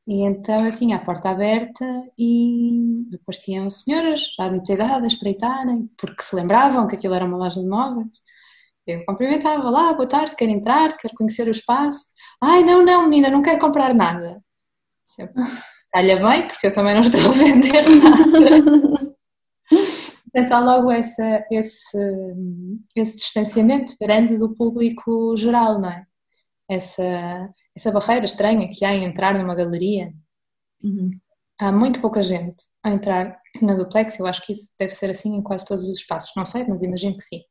[0.07, 1.85] E então eu tinha a porta aberta
[2.17, 7.25] e apareciam senhoras já de muita idade a espreitarem, porque se lembravam que aquilo era
[7.25, 8.07] uma loja de móveis.
[8.85, 12.09] Eu cumprimentava, lá, boa tarde, quer entrar, quer conhecer o espaço.
[12.39, 14.43] Ai, não, não, menina, não quero comprar nada.
[15.91, 19.15] Calha bem, porque eu também não estou a vender nada.
[20.35, 21.97] Então logo essa, esse,
[22.95, 26.05] esse distanciamento grande do público geral, não é?
[26.69, 30.13] Essa, essa barreira estranha que há em entrar numa galeria.
[30.81, 31.11] Uhum.
[31.59, 35.35] Há muito pouca gente a entrar na duplex, eu acho que isso deve ser assim
[35.35, 37.41] em quase todos os espaços, não sei, mas imagino que sim.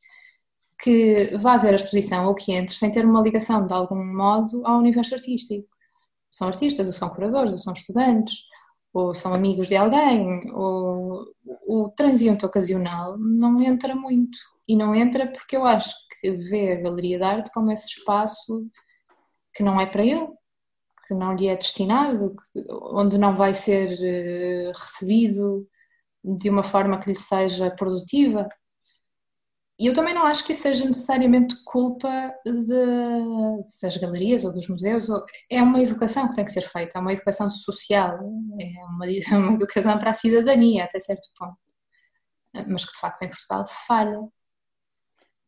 [0.83, 4.67] Que vá ver a exposição ou que entre sem ter uma ligação de algum modo
[4.67, 5.67] ao universo artístico.
[6.31, 8.41] São artistas, ou são curadores, ou são estudantes,
[8.93, 11.25] ou são amigos de alguém, ou
[11.67, 14.39] o transiente ocasional não entra muito.
[14.69, 18.67] E não entra porque eu acho que vê a Galeria de Arte como esse espaço
[19.55, 20.29] que não é para ele,
[21.07, 22.35] que não lhe é destinado,
[22.93, 25.69] onde não vai ser eh, recebido
[26.25, 28.49] de uma forma que lhe seja produtiva.
[29.79, 34.69] E eu também não acho que isso seja necessariamente culpa de, das galerias ou dos
[34.69, 35.09] museus.
[35.51, 38.19] É uma educação que tem que ser feita, é uma educação social,
[38.61, 39.07] é uma,
[39.39, 41.59] uma educação para a cidadania até certo ponto.
[42.69, 44.21] Mas que de facto em Portugal falha.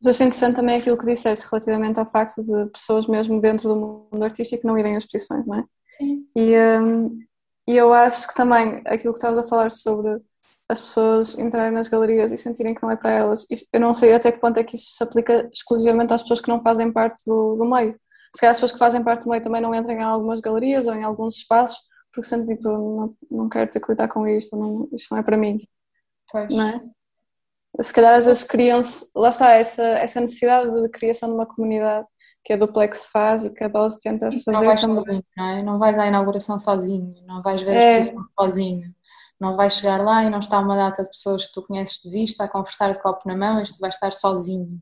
[0.01, 3.75] Mas achei interessante também aquilo que disseste relativamente ao facto de pessoas mesmo dentro do
[4.11, 5.63] mundo artístico não irem às exposições, não é?
[5.97, 6.27] Sim.
[6.35, 7.19] E, um,
[7.67, 10.21] e eu acho que também aquilo que estavas a falar sobre
[10.69, 14.13] as pessoas entrarem nas galerias e sentirem que não é para elas, eu não sei
[14.13, 17.23] até que ponto é que isso se aplica exclusivamente às pessoas que não fazem parte
[17.25, 17.95] do, do meio.
[18.35, 20.85] Se calhar as pessoas que fazem parte do meio também não entram em algumas galerias
[20.85, 21.87] ou em alguns espaços
[22.17, 25.23] porque sentem tipo, não, não quero ter que lidar com isto, não, isto não é
[25.23, 25.67] para mim.
[26.31, 26.49] Pois.
[26.49, 26.83] Não é?
[27.81, 32.05] Se calhar às vezes criam-se, lá está, essa, essa necessidade de criação de uma comunidade
[32.43, 35.03] que a Duplex faz e que a Dose tenta fazer não também.
[35.03, 35.63] Sozinho, não, é?
[35.63, 38.41] não vais à inauguração sozinho, não vais ver a exposição é.
[38.41, 38.95] sozinho,
[39.39, 42.09] não vais chegar lá e não está uma data de pessoas que tu conheces de
[42.09, 44.81] vista a conversar de copo na mão e tu vais estar sozinho.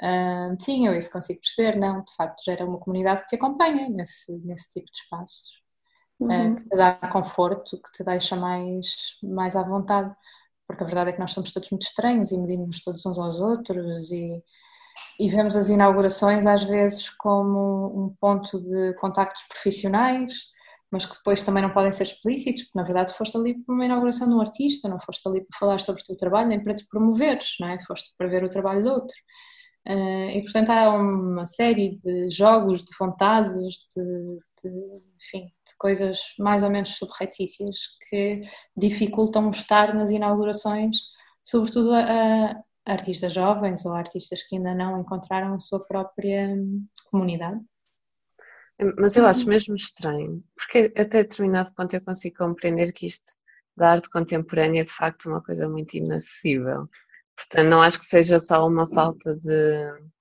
[0.00, 3.88] Uh, sim, eu isso consigo perceber, não, de facto gera uma comunidade que te acompanha
[3.90, 5.50] nesse, nesse tipo de espaços,
[6.18, 6.52] uhum.
[6.52, 10.12] uh, que te dá conforto, que te deixa mais, mais à vontade
[10.72, 13.38] porque a verdade é que nós somos todos muito estranhos e medimos todos uns aos
[13.38, 14.42] outros e,
[15.20, 20.52] e vemos as inaugurações às vezes como um ponto de contactos profissionais
[20.92, 23.84] mas que depois também não podem ser explícitos, porque na verdade foste ali para uma
[23.86, 26.74] inauguração de um artista, não foste ali para falar sobre o teu trabalho, nem para
[26.74, 27.80] te promoveres, não é?
[27.80, 29.16] Foste para ver o trabalho do outro.
[29.86, 36.18] Uh, e portanto há uma série de jogos, de vontades, de, de, enfim, de coisas
[36.38, 37.78] mais ou menos subretícias
[38.08, 38.42] que
[38.76, 40.98] dificultam estar nas inaugurações,
[41.42, 46.86] sobretudo a, a artistas jovens ou artistas que ainda não encontraram a sua própria hum,
[47.10, 47.60] comunidade.
[48.98, 53.32] Mas eu acho mesmo estranho, porque até determinado ponto eu consigo compreender que isto
[53.76, 56.88] da arte contemporânea é de facto uma coisa muito inacessível.
[57.36, 60.12] Portanto, não acho que seja só uma falta de.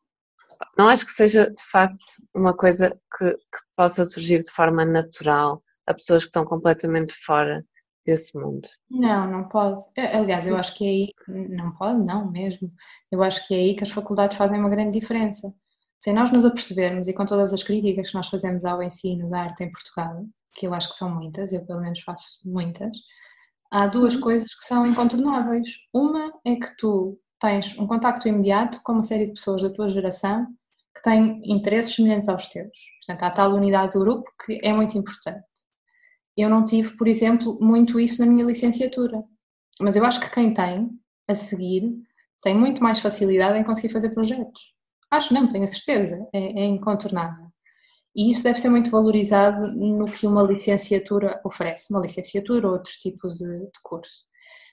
[0.78, 1.97] Não acho que seja de facto
[2.34, 7.66] uma coisa que, que possa surgir de forma natural a pessoas que estão completamente fora
[8.05, 8.68] desse mundo.
[8.89, 9.84] Não, não pode.
[9.97, 11.09] Aliás, eu acho que é aí.
[11.49, 12.72] Não pode, não mesmo.
[13.12, 15.53] Eu acho que é aí que as faculdades fazem uma grande diferença
[16.01, 19.41] sem nós nos apercebermos e com todas as críticas que nós fazemos ao ensino da
[19.43, 22.91] arte em Portugal, que eu acho que são muitas, eu pelo menos faço muitas,
[23.72, 24.19] há duas Sim.
[24.19, 25.72] coisas que são incontornáveis.
[25.93, 29.89] Uma é que tu tens um contacto imediato com uma série de pessoas da tua
[29.89, 30.45] geração
[30.93, 32.78] que têm interesses semelhantes aos teus.
[32.99, 35.45] Portanto, há tal unidade do grupo que é muito importante.
[36.38, 39.24] Eu não tive, por exemplo, muito isso na minha licenciatura,
[39.80, 40.89] mas eu acho que quem tem,
[41.28, 41.93] a seguir,
[42.41, 44.74] tem muito mais facilidade em conseguir fazer projetos.
[45.09, 47.51] Acho não, tenho a certeza, é, é incontornável.
[48.16, 52.95] E isso deve ser muito valorizado no que uma licenciatura oferece, uma licenciatura ou outros
[52.95, 54.26] tipos de, de curso.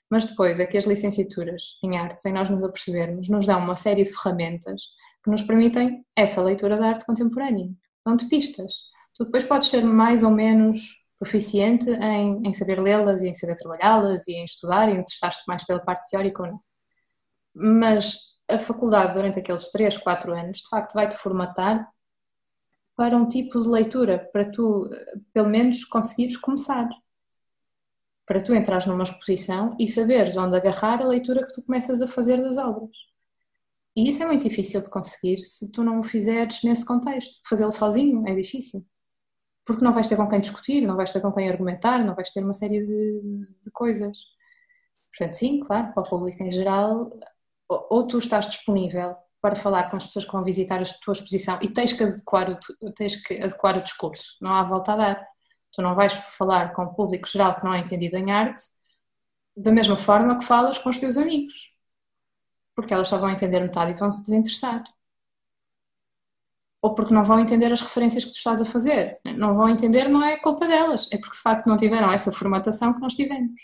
[0.09, 3.75] Mas depois é que as licenciaturas em artes, sem nós nos apercebermos, nos dão uma
[3.75, 4.83] série de ferramentas
[5.23, 7.69] que nos permitem essa leitura da arte contemporânea.
[8.05, 8.73] Dão-te pistas.
[9.15, 13.55] Tu depois podes ser mais ou menos proficiente em, em saber lê-las e em saber
[13.55, 16.59] trabalhá-las e em estudar e interessar-te mais pela parte teórica ou não.
[17.53, 21.87] Mas a faculdade, durante aqueles 3, 4 anos, de facto vai-te formatar
[22.99, 24.89] para um tipo de leitura, para tu,
[25.31, 26.85] pelo menos, conseguires começar.
[28.25, 32.07] Para tu entrares numa exposição e saberes onde agarrar a leitura que tu começas a
[32.07, 32.91] fazer das obras.
[33.95, 37.39] E isso é muito difícil de conseguir se tu não o fizeres nesse contexto.
[37.47, 38.85] Fazê-lo sozinho é difícil.
[39.65, 42.31] Porque não vais ter com quem discutir, não vais ter com quem argumentar, não vais
[42.31, 43.21] ter uma série de,
[43.63, 44.17] de coisas.
[45.15, 47.09] Portanto, sim, claro, para o público em geral,
[47.69, 51.57] ou tu estás disponível para falar com as pessoas que vão visitar a tua exposição
[51.61, 55.27] e tens que adequar o, tens que adequar o discurso, não há volta a dar.
[55.71, 58.63] Tu não vais falar com o público geral que não é entendido em arte
[59.55, 61.73] da mesma forma que falas com os teus amigos,
[62.75, 64.83] porque elas só vão entender metade e vão se desinteressar.
[66.81, 69.19] Ou porque não vão entender as referências que tu estás a fazer.
[69.35, 72.93] Não vão entender, não é culpa delas, é porque de facto não tiveram essa formatação
[72.93, 73.61] que nós tivemos.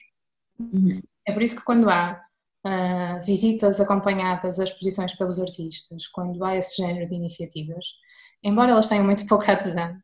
[0.59, 1.01] Uhum.
[1.26, 2.24] É por isso que quando há
[2.66, 7.86] uh, visitas acompanhadas às exposições pelos artistas, quando há esse género de iniciativas,
[8.43, 9.97] embora elas tenham muito pouca adesão,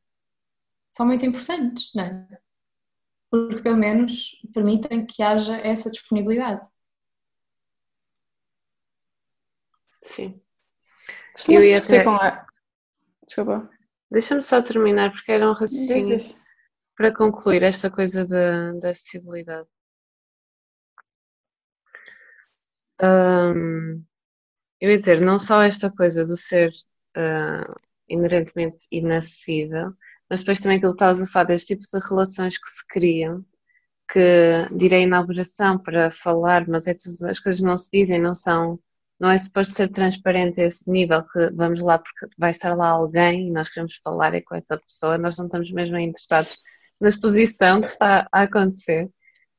[0.92, 2.28] são muito importantes, não é?
[3.30, 6.68] Porque pelo menos permitem que haja essa disponibilidade.
[10.02, 10.42] Sim.
[11.48, 12.04] Eu ia até...
[12.04, 12.46] com a...
[13.26, 13.70] Desculpa.
[14.10, 16.18] Deixa-me só terminar, porque era um raciocínio
[16.98, 19.70] para concluir esta coisa da, da acessibilidade.
[24.80, 26.70] Eu ia dizer, não só esta coisa do ser
[27.18, 27.76] uh,
[28.08, 29.94] inerentemente inacessível,
[30.30, 33.46] mas depois também aquilo que estavas a falar, deste tipo de relações que se criam,
[34.12, 38.80] que direi inauguração para falar, mas é tudo, as coisas não se dizem, não são,
[39.20, 42.90] não é suposto ser transparente a esse nível que vamos lá porque vai estar lá
[42.90, 46.60] alguém e nós queremos falar é com essa pessoa, nós não estamos mesmo interessados
[47.00, 49.10] na exposição que está a acontecer.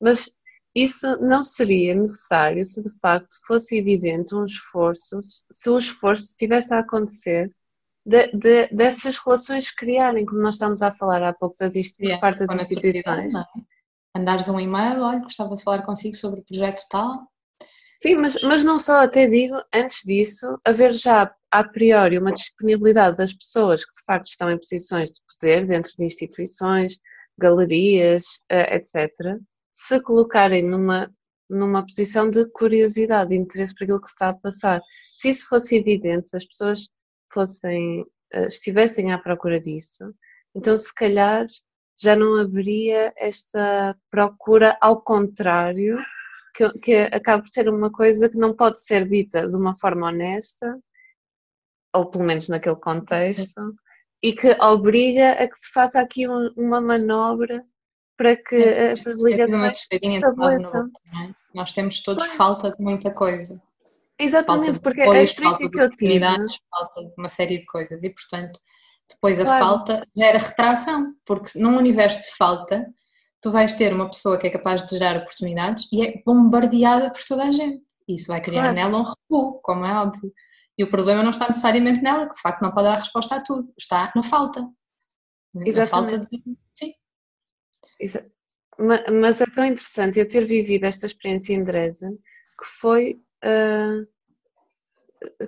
[0.01, 0.30] Mas
[0.75, 6.73] isso não seria necessário se de facto fosse evidente um esforço, se o esforço estivesse
[6.75, 7.51] a acontecer
[8.05, 12.20] de, de, dessas relações criarem, como nós estamos a falar há pouco das por yeah,
[12.20, 13.35] parte das instituições.
[13.35, 13.45] É?
[14.16, 17.29] Andares um e-mail, olha, gostava de falar consigo sobre o projeto tal.
[18.03, 23.16] Sim, mas, mas não só, até digo, antes disso, haver já a priori uma disponibilidade
[23.16, 26.99] das pessoas que de facto estão em posições de poder dentro de instituições,
[27.39, 29.39] galerias, eh, etc.,
[29.73, 31.11] se colocarem numa,
[31.49, 34.83] numa posição de curiosidade, de interesse por aquilo que se está a passar.
[35.14, 36.89] Se isso fosse evidente, se as pessoas
[37.33, 40.14] fossem, eh, estivessem à procura disso,
[40.55, 41.47] então se calhar
[41.99, 45.99] já não haveria esta procura ao contrário,
[46.55, 50.09] que, que acaba por ser uma coisa que não pode ser dita de uma forma
[50.09, 50.79] honesta,
[51.95, 53.75] ou pelo menos naquele contexto,
[54.23, 57.64] e que obriga a que se faça aqui um, uma manobra
[58.17, 60.91] para que é, essas ligações se estabeleçam.
[61.25, 61.35] É?
[61.55, 63.61] Nós temos todos falta de muita coisa.
[64.19, 66.21] Exatamente, porque é a experiência que eu tive.
[66.21, 68.59] Falta de uma série de coisas e, portanto,
[69.15, 69.65] Depois a claro.
[69.65, 72.87] falta gera retração, porque num universo de falta,
[73.41, 77.23] tu vais ter uma pessoa que é capaz de gerar oportunidades e é bombardeada por
[77.27, 77.83] toda a gente.
[78.09, 78.75] Isso vai criar claro.
[78.75, 80.33] nela um recuo, como é óbvio.
[80.77, 83.41] E o problema não está necessariamente nela, que de facto não pode dar resposta a
[83.43, 84.67] tudo, está na falta.
[85.55, 85.77] Exatamente.
[85.77, 86.43] Na falta de...
[88.79, 92.19] Mas é tão interessante eu ter vivido esta experiência em Dresden
[92.59, 94.07] que foi uh,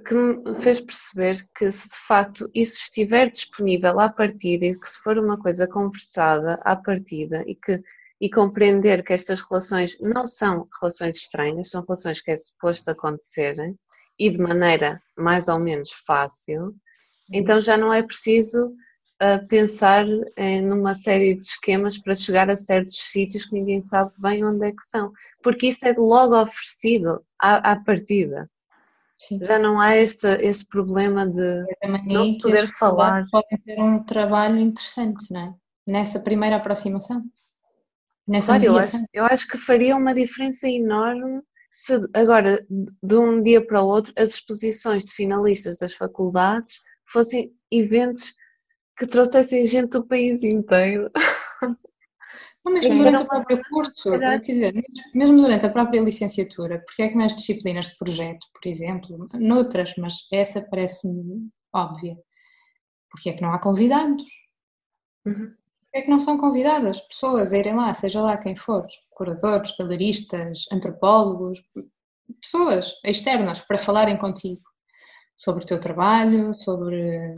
[0.06, 4.88] que me fez perceber que se de facto isso estiver disponível à partida e que
[4.88, 7.82] se for uma coisa conversada à partida e que
[8.20, 13.78] e compreender que estas relações não são relações estranhas, são relações que é suposto acontecerem
[14.18, 16.74] e de maneira mais ou menos fácil, uhum.
[17.32, 18.74] então já não é preciso
[19.24, 20.04] uh, pensar
[20.36, 24.66] em, numa série de esquemas para chegar a certos sítios que ninguém sabe bem onde
[24.66, 25.12] é que são,
[25.42, 28.50] porque isso é logo oferecido à, à partida.
[29.18, 29.38] Sim.
[29.42, 31.62] Já não há este, este problema de
[32.06, 33.24] não se poder falar.
[33.30, 35.54] Podem ter um trabalho interessante, não é?
[35.86, 37.22] Nessa primeira aproximação.
[38.26, 43.42] Nessa claro, eu acho, eu acho que faria uma diferença enorme se agora, de um
[43.42, 48.32] dia para o outro, as exposições de finalistas das faculdades fossem eventos
[48.96, 51.10] que trouxessem gente do país inteiro.
[52.66, 54.10] Mesmo durante o próprio curso,
[54.42, 54.84] dizer,
[55.14, 59.92] mesmo durante a própria licenciatura, porque é que nas disciplinas de projeto, por exemplo, noutras,
[59.98, 62.16] mas essa parece-me óbvia,
[63.10, 64.24] porque é que não há convidados?
[65.26, 65.52] Uhum.
[65.80, 69.76] Porque é que não são convidadas pessoas a irem lá, seja lá quem for, curadores,
[69.76, 71.62] galeristas, antropólogos,
[72.40, 74.62] pessoas externas para falarem contigo
[75.36, 77.34] sobre o teu trabalho, sobre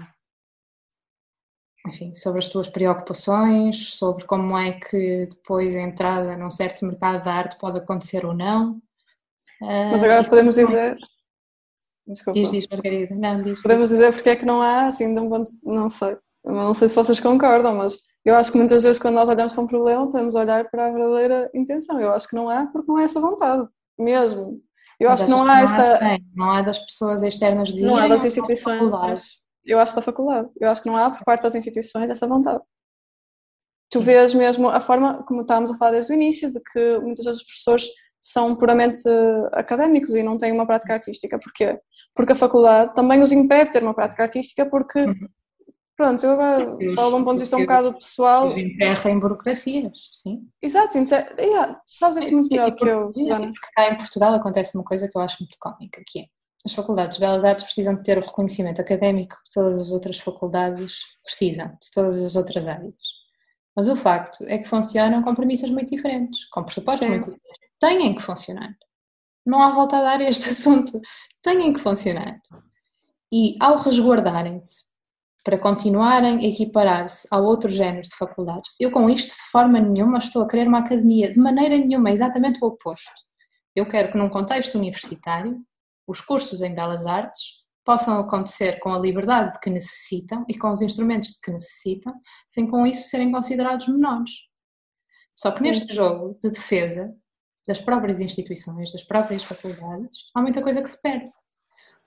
[1.87, 7.25] enfim, sobre as tuas preocupações, sobre como é que depois a entrada num certo mercado
[7.25, 8.81] da arte pode acontecer ou não.
[9.61, 10.97] Mas agora uh, podemos dizer.
[12.07, 12.39] Desculpa.
[12.39, 13.15] Diz, diz, Margarida.
[13.15, 13.63] Não, diz.
[13.63, 15.51] Podemos dizer porque é que não há, assim, de um ponto.
[15.63, 16.17] Não sei.
[16.45, 19.65] Não sei se vocês concordam, mas eu acho que muitas vezes quando nós olhamos para
[19.65, 22.01] um problema podemos olhar para a verdadeira intenção.
[22.01, 23.67] Eu acho que não há porque não é essa vontade,
[23.99, 24.61] mesmo.
[24.99, 26.01] Eu mas acho que não há esta.
[26.35, 28.81] Não há das pessoas externas de Não há das instituições
[29.67, 30.49] eu acho da faculdade.
[30.61, 32.63] Eu acho que não há por parte das instituições essa vontade.
[33.91, 37.25] Tu vês mesmo a forma, como estávamos a falar desde o início, de que muitas
[37.25, 37.89] vezes os professores
[38.21, 39.01] são puramente
[39.53, 41.39] académicos e não têm uma prática artística.
[41.39, 41.79] Porquê?
[42.15, 45.29] Porque a faculdade também os impede de ter uma prática artística porque, uhum.
[45.97, 48.59] pronto, eu agora falo de um ponto de vista um bocado pessoal.
[48.59, 50.49] Enterra em burocracias, sim.
[50.61, 51.35] Exato, inter...
[51.39, 53.53] yeah, tu sabes isso muito melhor do que eu, Susana.
[53.75, 56.25] Cá em Portugal acontece uma coisa que eu acho muito cómica, que é
[56.67, 60.19] as faculdades de Belas Artes precisam de ter o reconhecimento académico que todas as outras
[60.19, 62.95] faculdades precisam, de todas as outras áreas.
[63.75, 67.11] Mas o facto é que funcionam com premissas muito diferentes, com pressupostos Sim.
[67.11, 67.71] muito diferentes.
[67.81, 68.75] Têm que funcionar.
[69.47, 71.01] Não há volta a dar a este assunto.
[71.41, 72.41] Têm que funcionar.
[73.33, 74.87] E ao resguardarem-se
[75.45, 80.19] para continuarem a equiparar-se a outros géneros de faculdades, eu com isto de forma nenhuma
[80.19, 83.13] estou a querer uma academia, de maneira nenhuma, é exatamente o oposto.
[83.75, 85.65] Eu quero que num contexto universitário
[86.07, 90.71] os cursos em Belas Artes possam acontecer com a liberdade de que necessitam e com
[90.73, 92.13] os instrumentos de que necessitam,
[92.47, 94.33] sem com isso serem considerados menores.
[95.39, 97.15] Só que neste jogo de defesa
[97.67, 101.31] das próprias instituições, das próprias faculdades, há muita coisa que se perde.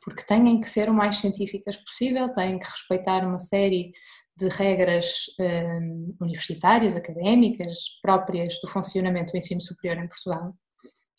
[0.03, 3.91] Porque têm que ser o mais científicas possível, têm que respeitar uma série
[4.37, 10.55] de regras um, universitárias, académicas, próprias do funcionamento do ensino superior em Portugal.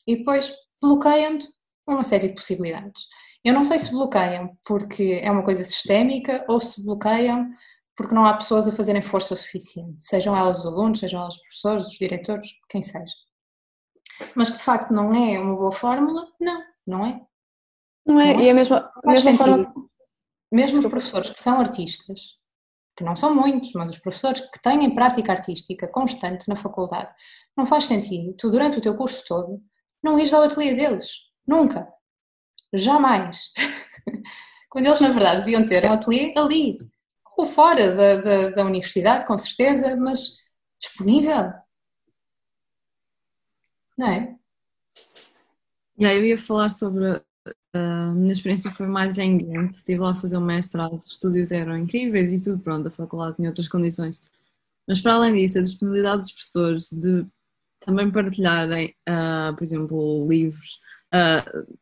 [0.06, 1.46] E depois bloqueiam-te
[1.94, 3.06] uma série de possibilidades.
[3.44, 7.50] Eu não sei se bloqueiam porque é uma coisa sistémica ou se bloqueiam
[7.96, 11.34] porque não há pessoas a fazerem força o suficiente, sejam elas os alunos, sejam elas
[11.34, 13.12] os professores, os diretores, quem seja.
[14.34, 17.20] Mas que de facto não é uma boa fórmula, não, não é.
[18.06, 18.44] Não é, não é?
[18.44, 19.74] e a mesma, a mesma forma.
[20.52, 22.22] Mesmo os professores que são artistas,
[22.96, 27.10] que não são muitos, mas os professores que têm prática artística constante na faculdade,
[27.56, 29.62] não faz sentido tu, durante o teu curso todo,
[30.02, 31.29] não ires ao ateliê deles.
[31.50, 31.92] Nunca.
[32.72, 33.52] Jamais.
[34.70, 36.78] Quando eles, na verdade, deviam ter um ateliê ali,
[37.36, 40.36] ou fora da, da, da universidade, com certeza, mas
[40.80, 41.52] disponível.
[43.98, 44.36] Não é?
[45.98, 47.20] Yeah, eu ia falar sobre
[47.74, 51.50] a minha experiência foi mais em Ghent, estive lá a fazer um mestrado, os estúdios
[51.50, 54.20] eram incríveis e tudo pronto, a faculdade tinha outras condições.
[54.86, 57.26] Mas para além disso, a disponibilidade dos professores de
[57.80, 60.78] também partilharem, uh, por exemplo, livros,
[61.14, 61.76] uh,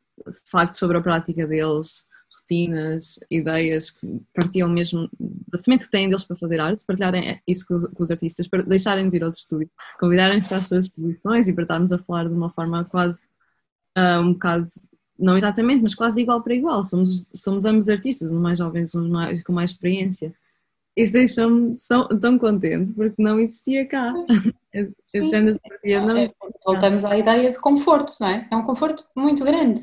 [0.47, 2.07] factos sobre a prática deles,
[2.41, 7.67] rotinas, ideias que partiam mesmo da semente que têm deles para fazer arte, partilharem isso
[7.67, 11.49] com os, com os artistas, para deixarem-nos ir aos estúdios, convidarem-nos para as suas exposições
[11.49, 13.27] e para estarmos a falar de uma forma quase
[13.97, 14.67] uh, um bocado,
[15.19, 16.83] não exatamente, mas quase igual para igual.
[16.83, 20.35] Somos, somos ambos artistas, uns mais jovens, uns mais, com mais experiência.
[21.03, 21.75] Isso deixou-me
[22.21, 24.13] tão contente porque não existia cá.
[25.15, 26.51] Esse género de partilha não É, existia.
[26.51, 26.59] cá.
[26.67, 28.49] Voltamos à ideia de conforto, não é?
[28.51, 29.81] É um conforto muito grande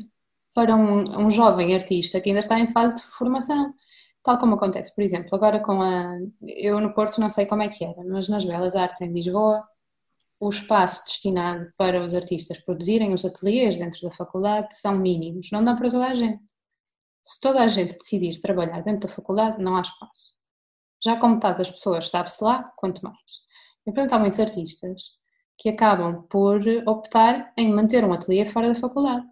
[0.53, 3.73] para um, um jovem artista que ainda está em fase de formação.
[4.23, 6.17] Tal como acontece, por exemplo, agora com a.
[6.41, 9.63] Eu no Porto não sei como é que era, mas nas Belas Artes em Lisboa,
[10.39, 15.63] o espaço destinado para os artistas produzirem os ateliês dentro da faculdade são mínimos, não
[15.63, 16.43] dá para toda a gente.
[17.23, 20.35] Se toda a gente decidir trabalhar dentro da faculdade, não há espaço.
[21.05, 23.19] Já com metade das pessoas sabe-se lá, quanto mais.
[23.85, 25.03] E portanto há muitos artistas
[25.55, 29.25] que acabam por optar em manter um ateliê fora da faculdade.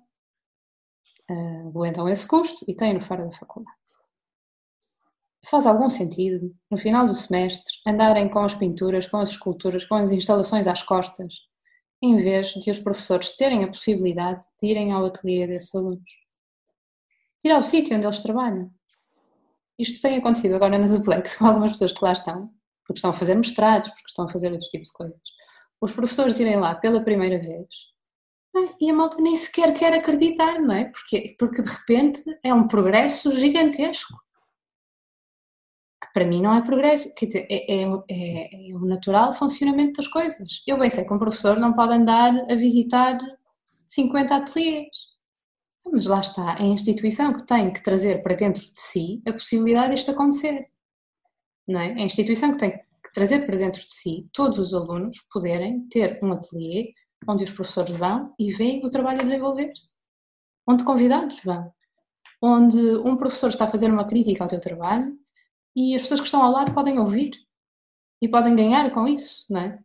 [1.30, 3.76] Uh, aguentam esse custo e têm-no fora da faculdade.
[5.46, 9.96] Faz algum sentido, no final do semestre, andarem com as pinturas, com as esculturas, com
[9.96, 11.34] as instalações às costas,
[12.02, 16.10] em vez de os professores terem a possibilidade de irem ao ateliê desses alunos?
[17.44, 18.72] Ir ao sítio onde eles trabalham.
[19.78, 22.50] Isto tem acontecido agora na Duplex com algumas pessoas que lá estão,
[22.86, 25.22] porque estão a fazer mestrados, porque estão a fazer outros tipos de coisas.
[25.82, 27.68] Os professores irem lá pela primeira vez
[28.80, 30.86] e a malta nem sequer quer acreditar, não é?
[30.86, 34.14] Porque, porque de repente é um progresso gigantesco.
[36.02, 39.94] Que para mim não é progresso, quer dizer, é, é, é, é o natural funcionamento
[39.94, 40.62] das coisas.
[40.68, 43.18] Eu bem sei que um professor não pode andar a visitar
[43.88, 45.13] 50 ateliês.
[45.86, 49.34] Mas lá está, é a instituição que tem que trazer para dentro de si a
[49.34, 50.70] possibilidade disto acontecer.
[51.68, 51.92] Não é?
[51.92, 55.88] é a instituição que tem que trazer para dentro de si todos os alunos poderem
[55.88, 56.94] ter um ateliê
[57.28, 59.94] onde os professores vão e veem o trabalho a desenvolver-se.
[60.68, 61.74] Onde convidados vão.
[62.42, 65.18] Onde um professor está a fazer uma crítica ao teu trabalho
[65.76, 67.32] e as pessoas que estão ao lado podem ouvir
[68.22, 69.84] e podem ganhar com isso, não é?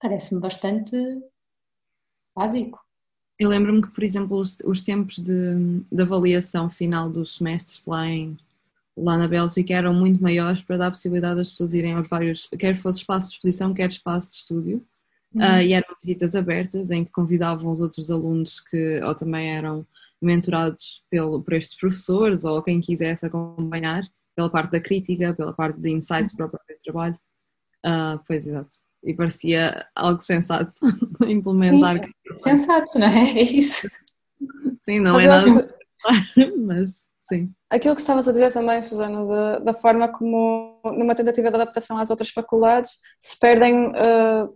[0.00, 0.96] Parece-me bastante
[2.34, 2.83] básico.
[3.38, 5.54] Eu lembro-me que, por exemplo, os, os tempos de,
[5.90, 8.36] de, avaliação final dos semestres lá, em,
[8.96, 12.48] lá na Bélgica eram muito maiores para dar a possibilidade das pessoas irem aos vários,
[12.58, 14.84] quer fosse espaço de exposição, quer espaço de estúdio.
[15.34, 15.42] Uhum.
[15.42, 19.84] Uh, e eram visitas abertas em que convidavam os outros alunos que ou também eram
[20.22, 24.04] mentorados pelo, por estes professores ou quem quisesse acompanhar
[24.36, 26.36] pela parte da crítica, pela parte de insights uhum.
[26.36, 27.16] para o próprio trabalho.
[27.84, 28.76] Uh, pois exato.
[29.04, 30.72] E parecia algo sensato
[31.26, 32.02] implementar.
[32.02, 32.12] Sim,
[32.42, 33.30] sensato, não é?
[33.30, 33.88] É isso.
[34.80, 35.74] Sim, não mas é nada.
[36.34, 36.56] Que...
[36.56, 37.52] mas sim.
[37.70, 41.98] Aquilo que estavas a dizer também, Susana, da, da, forma como, numa tentativa de adaptação
[41.98, 43.88] às outras faculdades, se perdem.
[43.88, 44.54] Uh,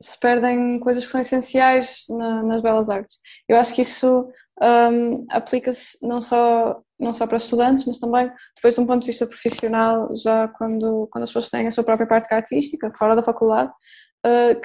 [0.00, 3.18] se perdem coisas que são essenciais na, nas belas artes.
[3.48, 4.28] Eu acho que isso
[4.62, 9.08] um, aplica-se não só, não só para estudantes, mas também depois de um ponto de
[9.08, 13.22] vista profissional, já quando, quando as pessoas têm a sua própria parte artística, fora da
[13.22, 13.70] faculdade,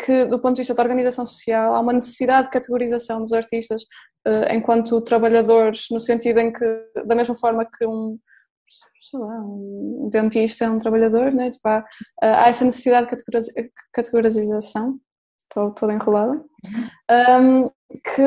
[0.06, 3.84] que do ponto de vista da organização social há uma necessidade de categorização dos artistas
[4.28, 6.66] uh, enquanto trabalhadores, no sentido em que,
[7.06, 8.18] da mesma forma que um,
[9.14, 11.50] Lá, um dentista é um trabalhador, né?
[11.50, 11.84] tipo, há,
[12.22, 15.00] há essa necessidade de categorização,
[15.44, 16.42] estou toda enrolada,
[17.42, 18.22] um, que,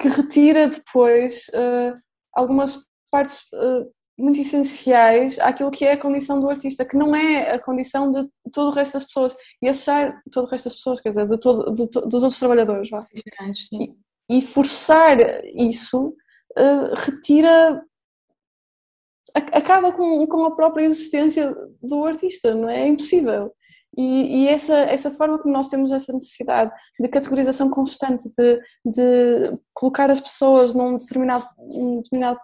[0.00, 1.98] que retira depois uh,
[2.34, 3.90] algumas partes uh,
[4.22, 8.24] muito essenciais àquilo que é a condição do artista, que não é a condição de
[8.52, 11.38] todo o resto das pessoas, e achar todo o resto das pessoas, quer dizer, de
[11.40, 13.04] todo, de, dos outros trabalhadores, vá.
[13.72, 13.92] E,
[14.30, 15.18] e forçar
[15.56, 16.14] isso
[16.56, 17.82] uh, retira
[19.34, 22.82] acaba com, com a própria existência do artista, não é?
[22.82, 23.52] É impossível.
[23.96, 29.58] E, e, essa, essa forma como nós temos essa necessidade de categorização constante, de, de
[29.74, 32.38] colocar as pessoas num determinado, um determinado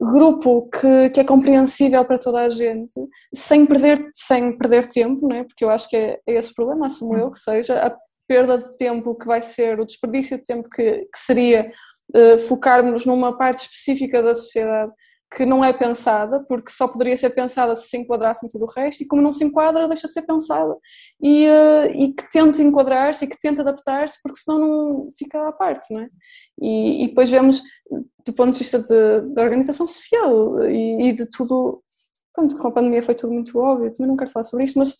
[0.00, 2.92] grupo que, que é compreensível para toda a gente,
[3.34, 5.44] sem perder, sem perder tempo, não é?
[5.44, 7.96] porque eu acho que é, é esse o problema, assumo eu, que seja a
[8.28, 11.70] perda de tempo que vai ser, o desperdício de tempo que, que seria
[12.14, 14.92] uh, focarmos numa parte específica da sociedade
[15.34, 18.70] que não é pensada, porque só poderia ser pensada se se enquadrasse em tudo o
[18.70, 20.76] resto, e como não se enquadra, deixa de ser pensada.
[21.20, 25.52] E, uh, e que tente enquadrar-se e que tente adaptar-se, porque senão não fica à
[25.52, 26.08] parte, não é?
[26.60, 27.60] E, e depois vemos,
[28.24, 28.78] do ponto de vista
[29.34, 31.82] da organização social e, e, de tudo,
[32.32, 34.96] pronto, com a pandemia foi tudo muito óbvio, também não quero falar sobre isto, mas,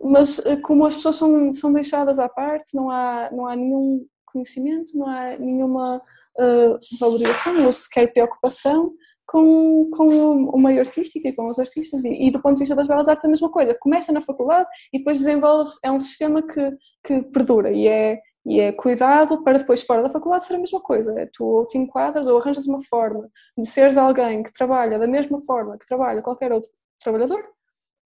[0.00, 4.06] mas eh, como as pessoas são, são deixadas à parte, não há, não há nenhum
[4.26, 6.02] conhecimento, não há nenhuma
[6.38, 8.92] uh, ou sequer preocupação,
[9.26, 12.04] com, com o meio artístico e com os artistas.
[12.04, 14.68] E, e, do ponto de vista das belas artes a mesma coisa, começa na faculdade
[14.92, 19.58] e depois desenvolve-se, é um sistema que, que perdura e é, e é cuidado para
[19.58, 22.66] depois fora da faculdade ser a mesma coisa, é, tu ou te enquadras ou arranjas
[22.66, 26.70] uma forma de seres alguém que trabalha da mesma forma que trabalha qualquer outro
[27.02, 27.44] trabalhador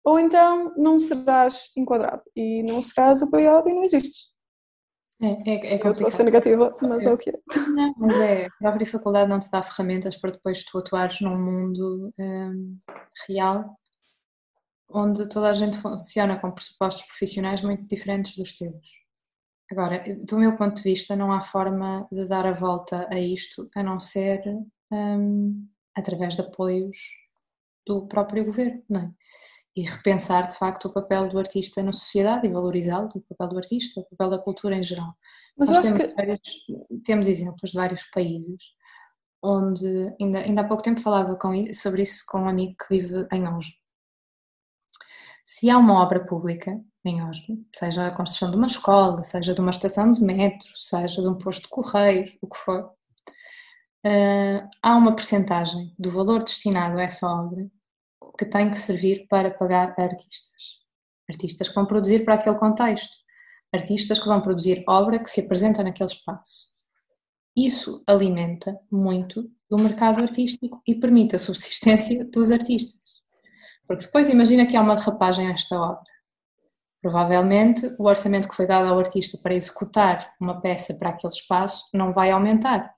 [0.04, 4.35] ou então não serás enquadrado e não serás apoiado e não existes.
[5.20, 6.02] É, é, é complicado.
[6.02, 7.34] Eu ser negativa, mas é, é o que é.
[7.68, 11.38] Não, mas é, a própria faculdade não te dá ferramentas para depois tu atuares num
[11.38, 12.78] mundo um,
[13.26, 13.78] real
[14.90, 18.86] onde toda a gente funciona com pressupostos profissionais muito diferentes dos teus.
[19.70, 23.68] Agora, do meu ponto de vista, não há forma de dar a volta a isto
[23.74, 24.42] a não ser
[24.92, 26.98] um, através de apoios
[27.84, 29.10] do próprio governo, não é?
[29.76, 33.58] E repensar de facto o papel do artista na sociedade e valorizá-lo, o papel do
[33.58, 35.14] artista, o papel da cultura em geral.
[35.56, 36.14] Mas Nós temos, que...
[36.14, 36.40] vários,
[37.04, 38.62] temos exemplos de vários países
[39.42, 43.26] onde ainda, ainda há pouco tempo falava com, sobre isso com um amigo que vive
[43.32, 43.72] em Oslo.
[45.44, 49.60] Se há uma obra pública em Oslo, seja a construção de uma escola, seja de
[49.60, 52.90] uma estação de metro, seja de um posto de correios, o que for,
[54.04, 57.70] uh, há uma percentagem do valor destinado a essa obra
[58.38, 60.76] que tem que servir para pagar artistas.
[61.28, 63.16] Artistas que vão produzir para aquele contexto,
[63.72, 66.68] artistas que vão produzir obra que se apresenta naquele espaço.
[67.56, 73.00] Isso alimenta muito do mercado artístico e permite a subsistência dos artistas.
[73.86, 76.04] Porque depois imagina que há uma derrapagem nesta obra.
[77.00, 81.88] Provavelmente o orçamento que foi dado ao artista para executar uma peça para aquele espaço
[81.94, 82.95] não vai aumentar.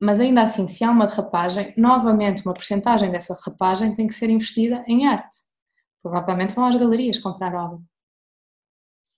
[0.00, 4.30] Mas ainda assim, se há uma derrapagem, novamente uma porcentagem dessa derrapagem tem que ser
[4.30, 5.36] investida em arte.
[6.02, 7.78] Provavelmente vão às galerias comprar obra.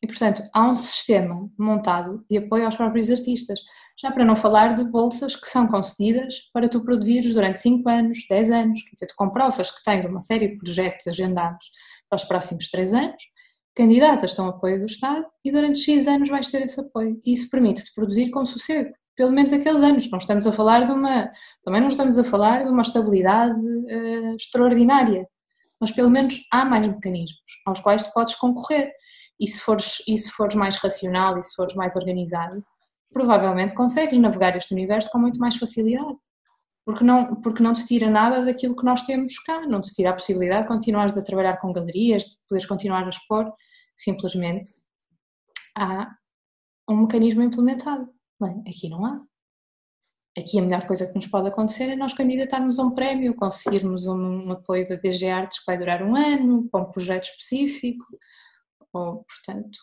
[0.03, 3.61] E portanto, há um sistema montado de apoio aos próprios artistas.
[4.01, 8.27] Já para não falar de bolsas que são concedidas para tu produzires durante 5 anos,
[8.29, 11.71] 10 anos, quer dizer, tu comprovas que tens uma série de projetos agendados
[12.11, 13.23] para os próximos 3 anos,
[13.77, 17.21] candidatas estão apoio do Estado e durante X anos vais ter esse apoio.
[17.25, 18.93] E isso permite-te produzir com sossego,
[19.23, 20.11] pelo menos aqueles anos.
[20.11, 21.31] Não estamos a falar de uma,
[21.65, 25.29] também não estamos a falar de uma estabilidade uh, extraordinária,
[25.81, 28.91] mas pelo menos há mais mecanismos aos quais tu podes concorrer.
[29.39, 32.65] E se fores, e se fores mais racional e se fores mais organizado,
[33.13, 36.17] provavelmente consegues navegar este universo com muito mais facilidade.
[36.85, 40.11] Porque não, porque não te tira nada daquilo que nós temos cá, não te tira
[40.11, 43.53] a possibilidade de continuares a trabalhar com galerias, de poderes continuar a expor,
[43.95, 44.73] simplesmente
[45.79, 46.09] há
[46.89, 48.11] um mecanismo implementado.
[48.45, 49.23] Aqui não há.
[50.37, 54.07] Aqui a melhor coisa que nos pode acontecer é nós candidatarmos a um prémio, conseguirmos
[54.07, 58.05] um, um apoio da DG Artes que vai durar um ano, para um projeto específico,
[58.93, 59.79] ou, portanto,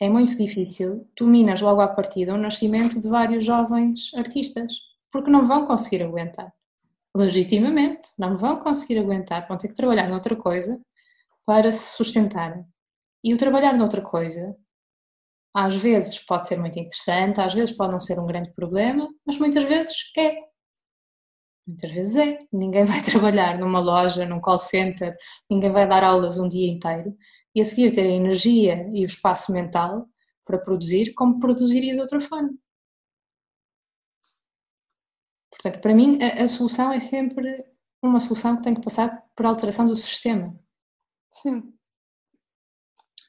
[0.00, 4.74] é muito difícil, tu minas logo à partida o nascimento de vários jovens artistas,
[5.10, 6.52] porque não vão conseguir aguentar.
[7.14, 10.80] Legitimamente, não vão conseguir aguentar, vão ter que trabalhar noutra coisa
[11.44, 12.64] para se sustentarem.
[13.22, 14.56] E o trabalhar noutra coisa,
[15.54, 19.38] às vezes pode ser muito interessante, às vezes pode não ser um grande problema, mas
[19.38, 20.36] muitas vezes é.
[21.66, 22.38] Muitas vezes é.
[22.52, 25.16] Ninguém vai trabalhar numa loja, num call center,
[25.50, 27.16] ninguém vai dar aulas um dia inteiro
[27.54, 30.08] e a seguir ter a energia e o espaço mental
[30.44, 32.50] para produzir como produziria de outra forma.
[35.50, 37.46] Portanto, para mim, a, a, solução é sempre
[38.02, 40.58] uma solução que tem que passar por alteração do sistema.
[41.30, 41.72] Sim.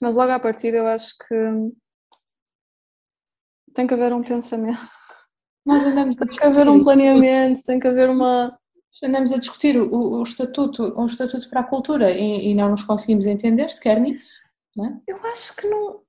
[0.01, 1.35] Mas logo à partida eu acho que
[3.73, 4.79] tem que haver um pensamento.
[5.65, 8.57] Nós andamos tem que haver um planeamento, tem que haver uma,
[9.01, 12.83] andamos a discutir o, o, estatuto, um estatuto para a cultura e, e, não nos
[12.83, 14.33] conseguimos entender sequer nisso,
[14.75, 15.01] não é?
[15.07, 16.01] Eu acho que não.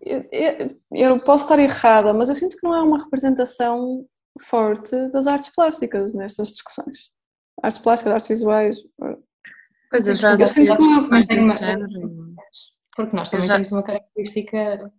[0.00, 4.06] Eu, eu, eu, posso estar errada, mas eu sinto que não há uma representação
[4.40, 7.10] forte das artes plásticas nestas discussões.
[7.62, 8.78] Artes plásticas, artes visuais.
[9.90, 10.82] Pois eu já eu sinto que
[11.36, 11.76] não há.
[12.96, 13.54] Porque nós também já...
[13.54, 14.92] temos uma característica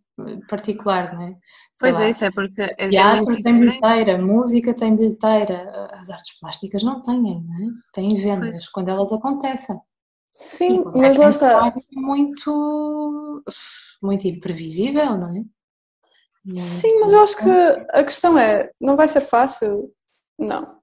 [0.48, 1.28] particular, não é?
[1.28, 1.38] Sei
[1.80, 2.62] pois lá, é, isso é porque.
[2.62, 7.72] É teatro é tem bilheteira, música tem bilheteira, as artes plásticas não têm, não é?
[7.94, 8.70] Têm vendas pois.
[8.70, 9.80] quando elas acontecem.
[10.32, 11.74] Sim, mas lá está.
[11.94, 13.44] Muito,
[14.02, 15.44] muito imprevisível, não é?
[16.54, 19.94] Sim, mas eu acho que a questão é: não vai ser fácil?
[20.38, 20.76] Não.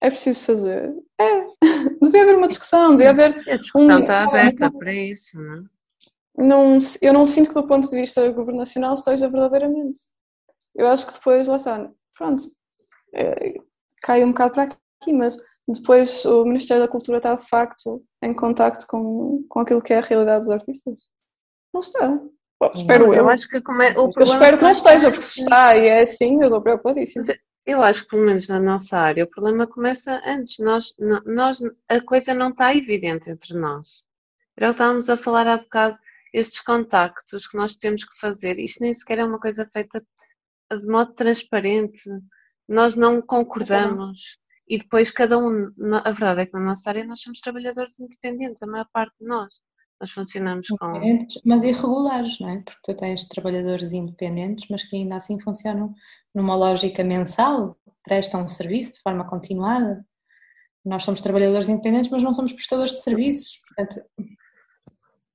[0.00, 0.94] É preciso fazer.
[1.18, 1.46] É.
[2.02, 3.48] Devia haver uma discussão, devia haver.
[3.48, 5.79] A discussão um, está aberta para isso, não é?
[6.40, 10.00] Não, eu não sinto que do ponto de vista governacional esteja verdadeiramente.
[10.74, 12.44] Eu acho que depois, lá está, pronto,
[13.14, 13.54] é,
[14.02, 15.36] cai um bocado para aqui, mas
[15.68, 19.98] depois o Ministério da Cultura está de facto em contacto com, com aquilo que é
[19.98, 21.00] a realidade dos artistas.
[21.72, 22.08] Não está.
[22.60, 23.14] Bom, espero eu.
[23.14, 23.28] eu.
[23.28, 26.34] acho que como é, eu espero que não esteja, porque se está e é assim,
[26.36, 27.24] eu estou preocupadíssima.
[27.64, 30.58] Eu acho que pelo menos na nossa área o problema começa antes.
[30.58, 30.94] Nós,
[31.24, 34.04] nós, a coisa não está evidente entre nós.
[34.56, 35.96] Era o que estávamos a falar há bocado
[36.32, 40.02] estes contactos que nós temos que fazer, isto nem sequer é uma coisa feita
[40.70, 42.00] de modo transparente,
[42.68, 44.38] nós não concordamos
[44.68, 45.72] e depois cada um,
[46.04, 49.26] a verdade é que na nossa área nós somos trabalhadores independentes, a maior parte de
[49.26, 49.52] nós.
[50.00, 51.00] Nós funcionamos com.
[51.44, 52.62] Mas irregulares, não é?
[52.62, 55.92] Porque tu tens trabalhadores independentes, mas que ainda assim funcionam
[56.32, 60.06] numa lógica mensal, prestam um serviço de forma continuada.
[60.84, 63.60] Nós somos trabalhadores independentes, mas não somos prestadores de serviços.
[63.66, 64.06] Portanto...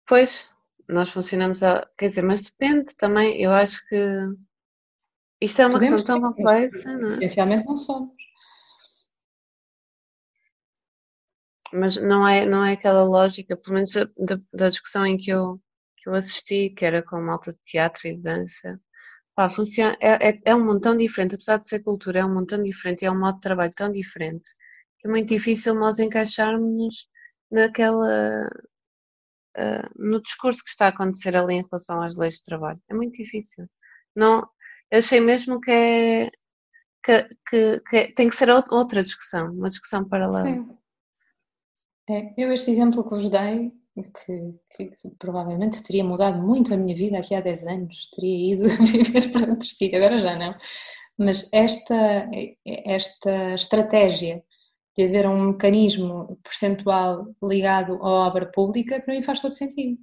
[0.08, 0.50] Pois,
[0.88, 1.88] nós funcionamos a.
[1.98, 3.96] Quer dizer, mas depende também, eu acho que
[5.42, 7.18] isto é uma Podemos questão tão complexa, não é?
[7.18, 8.16] Essencialmente não somos.
[11.74, 15.60] Mas não é, não é aquela lógica, pelo menos da, da discussão em que eu,
[15.98, 18.80] que eu assisti, que era com malta de teatro e de dança,
[19.36, 22.34] pá, funciona, é, é, é um mundo tão diferente, apesar de ser cultura, é um
[22.34, 24.50] mundo tão diferente é um modo de trabalho tão diferente
[25.00, 27.08] que é muito difícil nós encaixarmos
[27.52, 28.50] naquela
[29.58, 32.80] uh, no discurso que está a acontecer ali em relação às leis de trabalho.
[32.90, 33.66] É muito difícil.
[34.16, 34.48] Não,
[34.92, 36.32] achei mesmo que é
[37.04, 40.44] que, que, que tem que ser outra discussão, uma discussão paralela.
[40.44, 40.78] Sim.
[42.10, 46.96] É, eu este exemplo que vos dei, que, que, provavelmente teria mudado muito a minha
[46.96, 50.56] vida aqui há 10 anos, teria ido viver para outro sítio, agora já não.
[51.18, 52.30] Mas esta,
[52.66, 54.44] esta estratégia
[54.96, 60.00] de haver um mecanismo percentual ligado à obra pública, para mim faz todo sentido.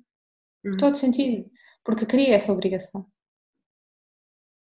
[0.64, 0.76] Uhum.
[0.78, 1.50] Todo sentido.
[1.84, 3.06] Porque cria essa obrigação.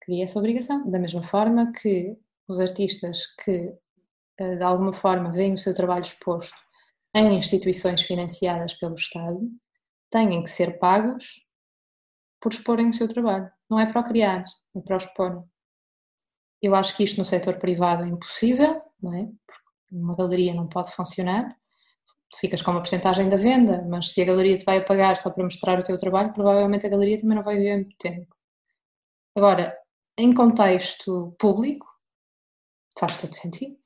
[0.02, 0.90] Cria essa obrigação.
[0.90, 2.18] Da mesma forma que
[2.48, 3.74] os artistas que,
[4.38, 6.56] eh, de alguma forma, veem o seu trabalho exposto
[7.14, 9.40] em instituições financiadas pelo Estado
[10.10, 11.45] têm que ser pagos
[12.40, 13.52] por exporem o seu trabalho.
[13.70, 14.44] Não é para o criar,
[14.76, 15.44] é para o expor.
[16.62, 19.26] Eu acho que isto no setor privado é impossível, não é?
[19.45, 21.55] Porque uma galeria não pode funcionar.
[22.39, 25.43] Ficas com uma porcentagem da venda, mas se a galeria te vai pagar só para
[25.43, 28.35] mostrar o teu trabalho, provavelmente a galeria também não vai viver muito tempo.
[29.35, 29.77] Agora,
[30.18, 31.88] em contexto público,
[32.99, 33.77] faz todo sentido.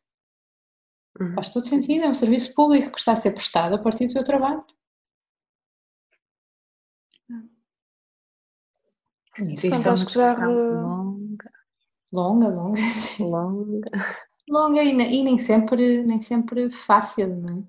[1.19, 1.35] Uhum.
[1.35, 4.11] Faz todo sentido, é um serviço público que está a ser prestado a partir do
[4.11, 4.65] seu trabalho.
[9.39, 11.51] Isso é uma discussão longa.
[12.11, 12.81] Longa, longa.
[13.19, 13.91] Longa.
[14.51, 17.63] Longa e, e, nem, sempre, nem sempre fácil, não é?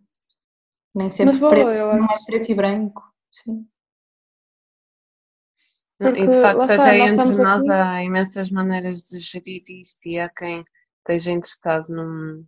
[0.94, 3.02] Nem sempre Mas, boa, preto, eu não é preto e branco.
[3.30, 3.66] Sim.
[5.98, 7.70] Porque, e de facto, até entre nós aqui...
[7.70, 10.62] há imensas maneiras de gerir isto e há quem
[10.98, 12.44] esteja interessado num,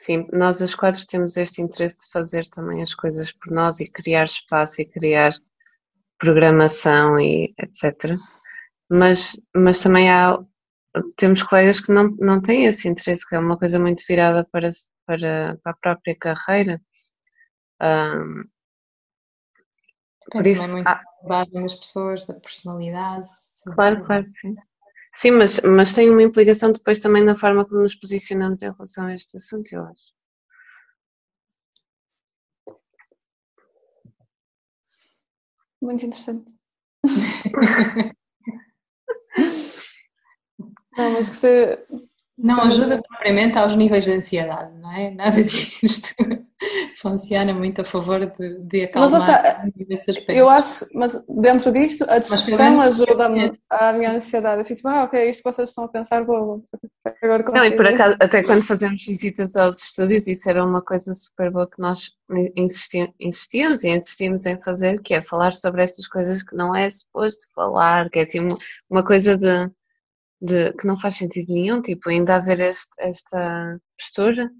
[0.00, 3.86] Sim, nós as quatro temos este interesse de fazer também as coisas por nós e
[3.86, 5.34] criar espaço e criar
[6.18, 8.18] programação e etc.
[8.88, 10.38] Mas, mas também há,
[11.16, 14.70] temos colegas que não, não têm esse interesse, que é uma coisa muito virada para,
[15.06, 16.80] para, para a própria carreira.
[17.80, 18.44] Um,
[20.30, 21.02] por isso, é muito há...
[21.52, 23.28] nas pessoas, da personalidade.
[23.74, 24.54] Claro, claro, sim.
[25.14, 29.06] Sim, mas, mas tem uma implicação depois também na forma como nos posicionamos em relação
[29.06, 30.14] a este assunto, eu acho.
[35.82, 36.52] Muito interessante.
[41.00, 41.78] Não, mas gostei.
[42.36, 45.10] Não ajuda propriamente aos níveis de ansiedade, não é?
[45.10, 46.14] Nada disto
[47.00, 49.64] funciona muito a favor de, de acalmar mas está,
[50.28, 54.60] Eu acho, mas dentro disto, a discussão ajuda-me a minha ansiedade.
[54.60, 56.64] Eu fico tipo, ah, ok, isto que vocês estão a pensar, vou.
[57.22, 61.12] Agora Não, e por acaso, até quando fazemos visitas aos estúdios, isso era uma coisa
[61.14, 62.10] super boa que nós
[63.18, 67.42] insistíamos e insistimos em fazer, que é falar sobre estas coisas que não é suposto
[67.54, 68.48] falar, que é assim
[68.88, 69.70] uma coisa de,
[70.40, 74.50] de que não faz sentido nenhum, tipo, ainda haver este, esta postura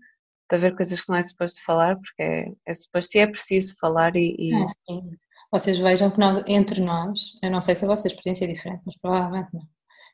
[0.51, 3.77] de haver coisas que não é suposto falar, porque é, é suposto e é preciso
[3.79, 4.37] falar e...
[4.39, 4.55] e...
[4.55, 8.49] É, vocês vejam que nós, entre nós, eu não sei se a vossa experiência é
[8.49, 9.67] diferente, mas provavelmente não.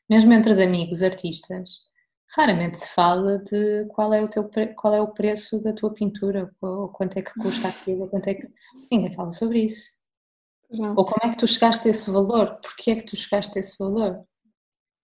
[0.09, 1.81] Mesmo entre os amigos artistas,
[2.35, 6.51] raramente se fala de qual é o, teu, qual é o preço da tua pintura,
[6.59, 8.47] ou quanto é que custa aquilo, quanto é que...
[8.91, 9.95] Ninguém fala sobre isso.
[10.71, 10.95] Não.
[10.95, 13.59] Ou como é que tu chegaste a esse valor, porquê é que tu chegaste a
[13.59, 14.25] esse valor?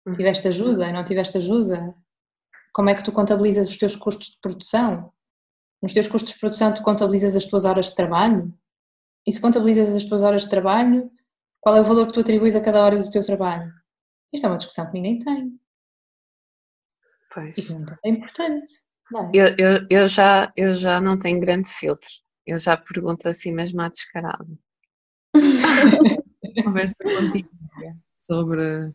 [0.06, 0.12] Hum.
[0.12, 1.94] Tiveste ajuda, não tiveste ajuda?
[2.72, 5.12] Como é que tu contabilizas os teus custos de produção?
[5.82, 8.52] Nos teus custos de produção tu contabilizas as tuas horas de trabalho?
[9.26, 11.10] E se contabilizas as tuas horas de trabalho,
[11.60, 13.72] qual é o valor que tu atribuis a cada hora do teu trabalho?
[14.32, 15.58] Isto é uma discussão que ninguém tem.
[17.32, 17.56] Pois.
[17.56, 17.74] E
[18.04, 18.74] é importante.
[19.14, 19.30] É?
[19.32, 22.08] Eu, eu, eu, já, eu já não tenho grande filtro.
[22.46, 24.46] Eu já pergunto assim mesmo à descarada.
[26.64, 27.48] Conversa contigo
[28.18, 28.92] sobre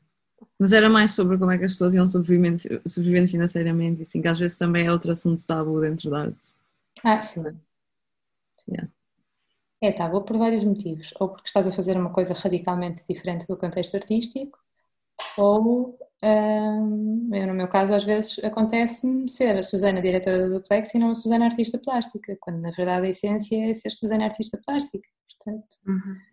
[0.60, 4.28] mas era mais sobre como é que as pessoas iam sobrevivendo, sobrevivendo financeiramente, assim, que
[4.28, 6.56] às vezes também é outro assunto tabu dentro da arte.
[7.04, 7.44] Ah, sim.
[8.68, 8.92] Yeah.
[9.82, 11.14] É tabu por vários motivos.
[11.18, 14.60] Ou porque estás a fazer uma coisa radicalmente diferente do contexto artístico,
[15.38, 20.94] ou, hum, eu, no meu caso, às vezes acontece-me ser a Susana diretora da Duplex
[20.94, 24.60] e não a Susana artista plástica, quando na verdade a essência é ser Susana artista
[24.66, 25.08] plástica.
[25.30, 26.29] Portanto, uhum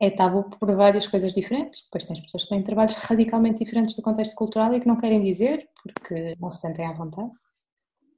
[0.00, 1.84] é tabu por várias coisas diferentes.
[1.84, 5.22] Depois tens pessoas que têm trabalhos radicalmente diferentes do contexto cultural e que não querem
[5.22, 7.30] dizer porque não se sentem à vontade.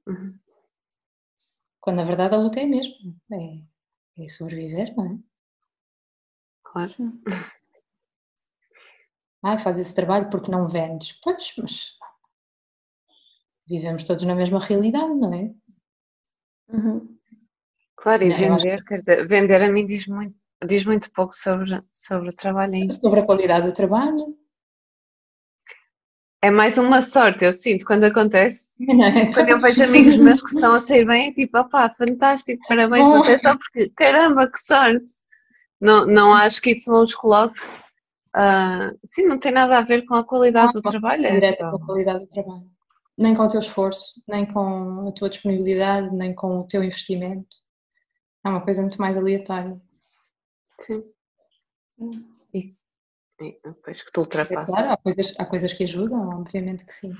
[0.07, 0.39] Uhum.
[1.81, 2.95] Quando na verdade a luta é mesmo,
[3.31, 5.17] é, é sobreviver, não é?
[6.63, 6.89] Claro.
[9.43, 11.11] Ai, faz esse trabalho porque não vendes.
[11.21, 11.97] Pois, mas
[13.67, 15.53] vivemos todos na mesma realidade, não é?
[16.69, 17.19] Uhum.
[17.97, 18.85] Claro, e não, vender, acho...
[18.85, 20.35] quer dizer, vender a mim diz muito,
[20.67, 24.37] diz muito pouco sobre, sobre o trabalho em Sobre a qualidade do trabalho.
[26.41, 28.73] É mais uma sorte, eu sinto, quando acontece.
[29.33, 33.07] Quando eu vejo amigos meus que estão a sair bem, é tipo, opá, fantástico, parabéns,
[33.07, 35.09] não é só porque, caramba, que sorte.
[35.79, 37.61] Não, não acho que isso os coloque.
[38.35, 41.27] Uh, sim, não tem nada a ver com a qualidade do trabalho.
[41.27, 41.69] É só...
[41.69, 42.65] com a qualidade do trabalho.
[43.17, 47.55] Nem com o teu esforço, nem com a tua disponibilidade, nem com o teu investimento.
[48.45, 49.79] É uma coisa muito mais aleatória.
[50.85, 51.03] Sim.
[52.53, 52.75] E,
[53.41, 54.69] e depois que tu ultrapassas.
[54.69, 57.13] É claro, há coisas, há coisas que ajudam, obviamente que sim.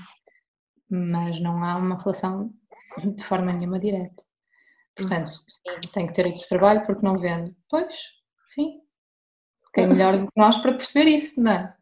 [0.88, 2.52] Mas não há uma relação
[3.04, 4.22] de forma nenhuma direta.
[4.96, 7.54] Portanto, sim, tem que ter outro trabalho porque não vende.
[7.68, 8.12] Pois,
[8.46, 8.80] sim.
[9.72, 11.76] Quem é melhor do que nós para perceber isso, não é?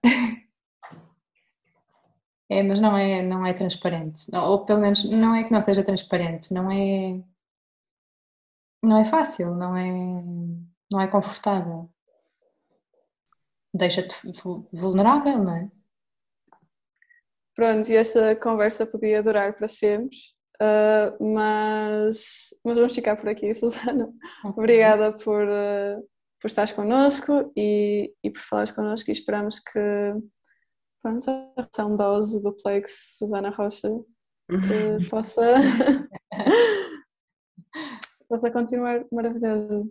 [2.49, 4.25] É, mas não é, não é transparente.
[4.35, 7.23] Ou pelo menos não é que não seja transparente, não é
[8.83, 10.23] não é fácil, não é,
[10.93, 11.91] não é confortável.
[13.75, 14.15] Deixa-te
[14.73, 15.71] vulnerável, não é?
[17.55, 20.17] Pronto, e esta conversa podia durar para sempre,
[20.61, 24.05] uh, mas, mas vamos ficar por aqui, Susana.
[24.41, 24.51] Okay.
[24.51, 26.09] Obrigada por, uh,
[26.41, 29.81] por estares connosco e, e por falares connosco e esperamos que
[31.03, 34.07] pronto, a ação dose do Plex Susana Rocha uh,
[35.11, 35.43] possa
[38.29, 39.91] possa continuar maravilhoso.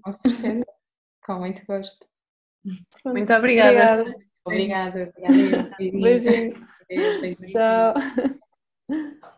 [1.26, 2.07] Com muito gosto.
[3.02, 3.18] Pronto.
[3.18, 4.03] Muito obrigada.
[4.45, 5.14] Obrigada.
[5.18, 5.72] Obrigada.
[5.80, 6.68] Beijinho.
[7.52, 7.93] Tchau.